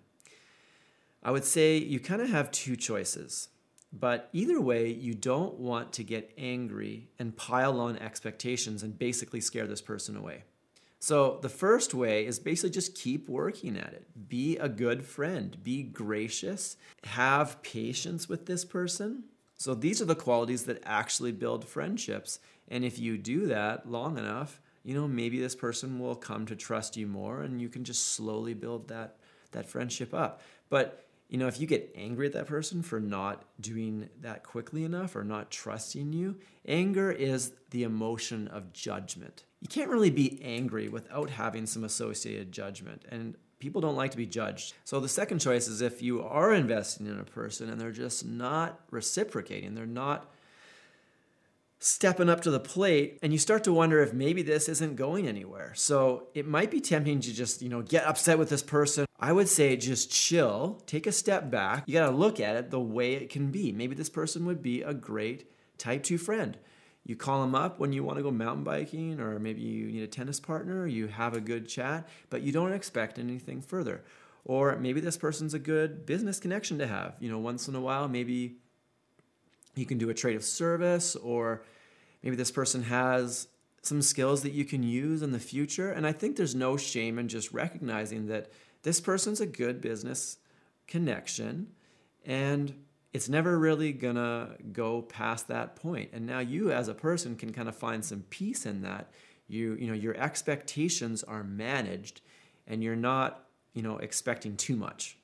I 1.23 1.31
would 1.31 1.45
say 1.45 1.77
you 1.77 2.01
kind 2.01 2.23
of 2.23 2.31
have 2.31 2.51
two 2.51 2.77
choices. 2.77 3.49
But 3.93 4.29
either 4.33 4.61
way, 4.61 4.89
you 4.89 5.15
don't 5.15 5.59
want 5.59 5.93
to 5.95 6.05
get 6.05 6.33
angry 6.39 7.09
and 7.19 7.37
pile 7.37 7.81
on 7.81 7.99
expectations 7.99 8.83
and 8.83 8.99
basically 8.99 9.41
scare 9.41 9.67
this 9.67 9.83
person 9.83 10.17
away. 10.17 10.45
So, 11.03 11.39
the 11.41 11.49
first 11.49 11.95
way 11.95 12.27
is 12.27 12.39
basically 12.39 12.71
just 12.71 12.95
keep 12.95 13.29
working 13.29 13.77
at 13.77 13.95
it. 13.95 14.29
Be 14.29 14.59
a 14.59 14.69
good 14.69 15.07
friend, 15.07 15.57
be 15.65 15.83
gracious, 15.83 16.77
have 17.05 17.63
patience 17.63 18.29
with 18.29 18.45
this 18.45 18.67
person. 18.67 19.25
So, 19.57 19.75
these 19.75 20.03
are 20.03 20.05
the 20.05 20.15
qualities 20.15 20.65
that 20.65 20.83
actually 20.85 21.33
build 21.33 21.65
friendships. 21.65 22.39
And 22.69 22.85
if 22.85 22.99
you 22.99 23.17
do 23.17 23.47
that 23.47 23.91
long 23.91 24.19
enough, 24.19 24.61
you 24.85 24.95
know, 24.95 25.09
maybe 25.09 25.41
this 25.41 25.57
person 25.57 25.99
will 25.99 26.15
come 26.15 26.45
to 26.47 26.55
trust 26.55 26.97
you 26.97 27.07
more 27.07 27.43
and 27.43 27.61
you 27.61 27.71
can 27.71 27.83
just 27.83 28.09
slowly 28.09 28.55
build 28.55 28.89
that 28.89 29.17
that 29.53 29.67
friendship 29.67 30.15
up. 30.15 30.43
But, 30.69 31.07
you 31.31 31.39
know, 31.39 31.47
if 31.47 31.61
you 31.61 31.67
get 31.69 31.93
angry 31.95 32.27
at 32.27 32.33
that 32.33 32.47
person 32.47 32.83
for 32.83 32.99
not 32.99 33.45
doing 33.61 34.11
that 34.21 34.43
quickly 34.43 34.83
enough 34.83 35.15
or 35.15 35.23
not 35.23 35.49
trusting 35.53 36.13
you, 36.13 36.37
anger 36.67 37.13
is 37.13 37.53
the 37.71 37.85
emotion 37.85 38.49
of 38.49 38.73
judgment. 38.73 39.45
You 39.61 39.69
can't 39.69 39.91
really 39.91 40.11
be 40.11 40.41
angry 40.43 40.89
without 40.89 41.31
having 41.31 41.67
some 41.67 41.85
associated 41.85 42.51
judgment. 42.51 43.05
And 43.09 43.37
people 43.61 43.81
don't 43.81 43.95
like 43.95 44.11
to 44.11 44.17
be 44.17 44.27
judged. 44.27 44.75
So 44.85 44.99
the 44.99 45.09
second 45.09 45.39
choice 45.39 45.69
is 45.69 45.81
if 45.81 46.03
you 46.03 46.21
are 46.21 46.53
investing 46.53 47.07
in 47.07 47.21
a 47.21 47.25
person 47.25 47.71
and 47.71 47.81
they're 47.81 47.93
just 47.93 48.27
not 48.27 48.81
reciprocating, 48.91 49.77
they're 49.77 49.87
not 49.87 50.33
stepping 51.81 52.29
up 52.29 52.43
to 52.43 52.51
the 52.51 52.61
plate 52.61 53.19
and 53.23 53.33
you 53.33 53.39
start 53.39 53.65
to 53.65 53.73
wonder 53.73 54.03
if 54.03 54.13
maybe 54.13 54.43
this 54.43 54.69
isn't 54.69 54.97
going 54.97 55.27
anywhere. 55.27 55.73
So 55.75 56.29
it 56.35 56.47
might 56.47 56.71
be 56.71 56.81
tempting 56.81 57.21
to 57.21 57.33
just, 57.33 57.63
you 57.63 57.71
know, 57.71 57.81
get 57.81 58.05
upset 58.05 58.39
with 58.39 58.51
this 58.51 58.63
person. 58.63 59.07
I 59.19 59.33
would 59.33 59.49
say 59.49 59.77
just 59.77 60.13
chill, 60.13 60.83
take 60.87 61.07
a 61.07 61.13
step 61.13 61.51
back. 61.51 61.85
You 61.87 61.95
got 61.95 62.11
to 62.11 62.17
look 62.17 62.39
at 62.39 62.57
it 62.57 62.71
the 62.71 62.81
way 62.81 63.15
it 63.15 63.31
can 63.31 63.51
be. 63.51 63.73
Maybe 63.73 63.95
this 63.95 64.11
person 64.11 64.45
would 64.45 64.63
be 64.63 64.83
a 64.83 64.93
great 64.93 65.51
type 65.79 66.03
2 66.03 66.19
friend. 66.19 66.59
You 67.03 67.17
call 67.17 67.41
them 67.41 67.55
up 67.55 67.81
when 67.81 67.95
you 67.95 68.05
want 68.05 68.19
to 68.19 68.23
go 68.23 68.31
mountain 68.31 68.63
biking 68.63 69.19
or 69.19 69.39
maybe 69.39 69.63
you 69.63 69.87
need 69.87 70.03
a 70.03 70.07
tennis 70.07 70.39
partner, 70.39 70.87
you 70.87 71.09
have 71.09 71.35
a 71.35 71.41
good 71.41 71.67
chat, 71.67 72.07
but 72.29 72.43
you 72.43 72.53
don't 72.53 72.75
expect 72.75 73.19
anything 73.19 73.63
further. 73.63 74.05
Or 74.45 74.77
maybe 74.77 75.01
this 75.01 75.17
person's 75.17 75.55
a 75.55 75.59
good 75.59 76.05
business 76.05 76.39
connection 76.39 76.79
to 76.79 76.87
have. 76.87 77.17
You 77.21 77.31
know, 77.31 77.39
once 77.39 77.69
in 77.69 77.75
a 77.75 77.81
while, 77.81 78.07
maybe 78.07 78.59
you 79.81 79.87
can 79.87 79.99
do 79.99 80.11
a 80.11 80.15
trade 80.15 80.37
of 80.37 80.45
service, 80.45 81.17
or 81.17 81.65
maybe 82.23 82.37
this 82.37 82.51
person 82.51 82.85
has 82.85 83.49
some 83.83 84.03
skills 84.03 84.43
that 84.43 84.53
you 84.53 84.65
can 84.65 84.83
use 84.83 85.23
in 85.23 85.33
the 85.33 85.39
future. 85.39 85.91
And 85.91 86.07
I 86.07 86.13
think 86.13 86.37
there's 86.37 86.55
no 86.55 86.77
shame 86.77 87.19
in 87.19 87.29
just 87.29 87.53
recognizing 87.53 88.27
that 88.27 88.51
this 88.83 89.01
person's 89.01 89.41
a 89.41 89.47
good 89.47 89.81
business 89.81 90.39
connection 90.87 91.69
and 92.25 92.75
it's 93.13 93.29
never 93.29 93.59
really 93.59 93.93
gonna 93.93 94.57
go 94.73 95.03
past 95.03 95.49
that 95.49 95.77
point. 95.77 96.11
And 96.13 96.27
now 96.27 96.39
you 96.39 96.71
as 96.71 96.89
a 96.89 96.95
person 96.95 97.37
can 97.37 97.53
kind 97.53 97.69
of 97.69 97.75
find 97.75 98.05
some 98.05 98.25
peace 98.31 98.67
in 98.67 98.83
that. 98.83 99.11
You, 99.49 99.75
you 99.81 99.89
know, 99.89 99.95
your 99.95 100.17
expectations 100.17 101.25
are 101.25 101.43
managed 101.43 102.21
and 102.67 102.85
you're 102.85 102.95
not, 102.95 103.49
you 103.75 103.83
know, 103.83 103.97
expecting 103.97 104.57
too 104.57 104.77
much. 104.77 105.19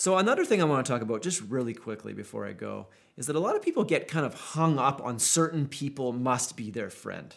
So 0.00 0.16
another 0.16 0.44
thing 0.44 0.62
I 0.62 0.64
want 0.64 0.86
to 0.86 0.92
talk 0.92 1.02
about 1.02 1.22
just 1.22 1.42
really 1.42 1.74
quickly 1.74 2.12
before 2.12 2.46
I 2.46 2.52
go 2.52 2.86
is 3.16 3.26
that 3.26 3.34
a 3.34 3.40
lot 3.40 3.56
of 3.56 3.62
people 3.62 3.82
get 3.82 4.06
kind 4.06 4.24
of 4.24 4.32
hung 4.32 4.78
up 4.78 5.02
on 5.02 5.18
certain 5.18 5.66
people 5.66 6.12
must 6.12 6.56
be 6.56 6.70
their 6.70 6.88
friend. 6.88 7.34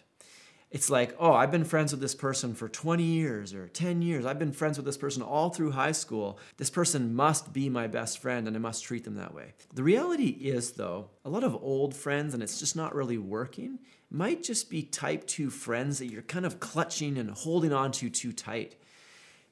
It's 0.69 0.87
like, 0.87 1.15
oh, 1.19 1.33
I've 1.33 1.49
been 1.49 1.65
friends 1.65 1.91
with 1.91 2.01
this 2.01 2.13
person 2.13 2.53
for 2.53 2.69
20 2.69 3.01
years 3.01 3.55
or 3.55 3.67
10 3.67 4.03
years. 4.03 4.27
I've 4.27 4.37
been 4.37 4.51
friends 4.51 4.77
with 4.77 4.85
this 4.85 4.95
person 4.95 5.23
all 5.23 5.49
through 5.49 5.71
high 5.71 5.91
school. 5.91 6.37
This 6.57 6.69
person 6.69 7.15
must 7.15 7.51
be 7.51 7.67
my 7.67 7.87
best 7.87 8.19
friend 8.19 8.47
and 8.47 8.55
I 8.55 8.59
must 8.59 8.83
treat 8.83 9.05
them 9.05 9.15
that 9.15 9.33
way. 9.33 9.53
The 9.73 9.81
reality 9.81 10.27
is, 10.27 10.73
though, 10.73 11.09
a 11.25 11.29
lot 11.29 11.43
of 11.43 11.55
old 11.55 11.95
friends, 11.95 12.35
and 12.35 12.43
it's 12.43 12.59
just 12.59 12.75
not 12.75 12.93
really 12.93 13.17
working, 13.17 13.79
might 14.11 14.43
just 14.43 14.69
be 14.69 14.83
type 14.83 15.25
2 15.25 15.49
friends 15.49 15.97
that 15.97 16.11
you're 16.11 16.21
kind 16.21 16.45
of 16.45 16.59
clutching 16.59 17.17
and 17.17 17.31
holding 17.31 17.73
on 17.73 17.91
to 17.93 18.11
too 18.11 18.31
tight. 18.31 18.75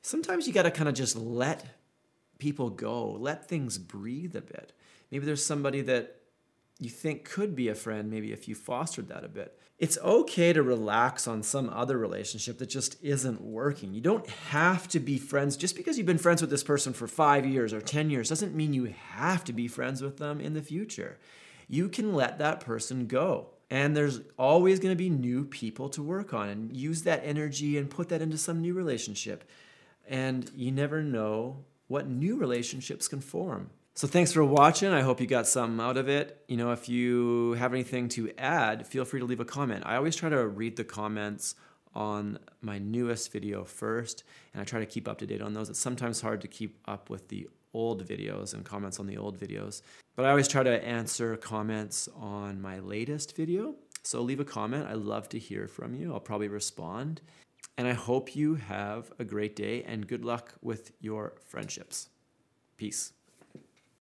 Sometimes 0.04 0.48
you 0.48 0.54
got 0.54 0.64
to 0.64 0.72
kind 0.72 0.88
of 0.88 0.96
just 0.96 1.18
let 1.18 1.66
people 2.40 2.70
go, 2.70 3.12
let 3.12 3.48
things 3.48 3.78
breathe 3.78 4.36
a 4.36 4.42
bit. 4.42 4.74
Maybe 5.12 5.26
there's 5.26 5.46
somebody 5.46 5.82
that 5.82 6.16
you 6.80 6.90
think 6.90 7.26
could 7.26 7.56
be 7.56 7.68
a 7.68 7.76
friend, 7.76 8.10
maybe 8.10 8.32
if 8.32 8.48
you 8.48 8.56
fostered 8.56 9.10
that 9.10 9.26
a 9.26 9.30
bit. 9.30 9.60
It's 9.78 9.98
okay 10.00 10.52
to 10.54 10.64
relax 10.64 11.28
on 11.28 11.44
some 11.44 11.70
other 11.70 11.98
relationship 11.98 12.58
that 12.58 12.68
just 12.68 13.02
isn't 13.04 13.42
working. 13.42 13.94
You 13.94 14.02
don't 14.02 14.28
have 14.28 14.88
to 14.90 15.00
be 15.00 15.18
friends 15.18 15.56
just 15.56 15.76
because 15.76 15.98
you've 15.98 16.08
been 16.08 16.18
friends 16.18 16.42
with 16.42 16.50
this 16.50 16.64
person 16.64 16.94
for 16.94 17.08
five 17.08 17.46
years 17.46 17.74
or 17.74 17.82
10 17.82 18.10
years 18.10 18.30
doesn't 18.30 18.56
mean 18.56 18.74
you 18.74 18.94
have 19.12 19.44
to 19.46 19.54
be 19.54 19.68
friends 19.68 20.02
with 20.02 20.18
them 20.18 20.42
in 20.42 20.54
the 20.54 20.62
future. 20.62 21.18
You 21.68 21.88
can 21.88 22.14
let 22.14 22.40
that 22.40 22.62
person 22.62 23.08
go. 23.08 23.52
And 23.70 23.96
there's 23.96 24.22
always 24.38 24.80
going 24.80 24.92
to 24.92 24.98
be 24.98 25.10
new 25.10 25.46
people 25.46 25.90
to 25.90 26.02
work 26.02 26.34
on 26.34 26.50
and 26.50 26.76
use 26.76 27.04
that 27.04 27.22
energy 27.24 27.78
and 27.78 27.90
put 27.90 28.10
that 28.10 28.22
into 28.22 28.38
some 28.38 28.62
new 28.62 28.74
relationship. 28.74 29.50
And 30.08 30.50
you 30.56 30.72
never 30.72 31.04
know 31.04 31.64
what 31.90 32.08
new 32.08 32.38
relationships 32.38 33.10
can 33.10 33.20
form. 33.20 33.72
So 33.96 34.08
thanks 34.08 34.32
for 34.32 34.46
watching. 34.46 34.94
I 34.94 35.02
hope 35.02 35.20
you 35.20 35.28
got 35.28 35.46
something 35.46 35.86
out 35.86 35.98
of 35.98 36.08
it. 36.08 36.42
You 36.48 36.56
know, 36.56 36.72
if 36.72 36.88
you 36.88 37.54
have 37.54 37.74
anything 37.74 38.08
to 38.10 38.32
add, 38.38 38.88
feel 38.88 39.04
free 39.04 39.20
to 39.20 39.26
leave 39.26 39.42
a 39.42 39.46
comment. 39.46 39.84
I 39.86 39.98
always 39.98 40.16
try 40.16 40.30
to 40.30 40.48
read 40.48 40.78
the 40.78 40.86
comments 40.86 41.56
on 41.94 42.40
my 42.62 42.78
newest 42.78 43.34
video 43.34 43.66
first, 43.66 44.24
and 44.54 44.62
I 44.62 44.64
try 44.64 44.80
to 44.80 44.86
keep 44.86 45.08
up 45.08 45.18
to 45.18 45.26
date 45.26 45.42
on 45.42 45.54
those. 45.54 45.70
It's 45.70 45.80
sometimes 45.80 46.22
hard 46.22 46.40
to 46.42 46.48
keep 46.48 46.78
up 46.86 47.10
with 47.10 47.28
the 47.28 47.50
old 47.74 48.08
videos 48.08 48.54
and 48.54 48.64
comments 48.64 49.00
on 49.00 49.08
the 49.08 49.18
old 49.18 49.38
videos, 49.38 49.82
but 50.16 50.26
I 50.26 50.30
always 50.30 50.48
try 50.48 50.64
to 50.64 50.84
answer 50.86 51.36
comments 51.36 52.08
on 52.16 52.62
my 52.62 52.80
latest 52.80 53.36
video. 53.36 53.76
So 54.04 54.22
leave 54.22 54.40
a 54.40 54.46
comment. 54.46 54.88
I 54.88 54.94
love 54.94 55.28
to 55.30 55.40
hear 55.40 55.68
from 55.68 55.94
you. 55.94 56.14
I'll 56.14 56.20
probably 56.20 56.48
respond. 56.48 57.22
And 57.80 57.88
I 57.88 57.94
hope 57.94 58.36
you 58.36 58.56
have 58.56 59.10
a 59.20 59.24
great 59.24 59.56
day 59.56 59.84
and 59.84 60.06
good 60.06 60.26
luck 60.26 60.54
with 60.62 60.92
your 61.00 61.36
friendships. 61.46 62.10
Peace. 62.76 63.14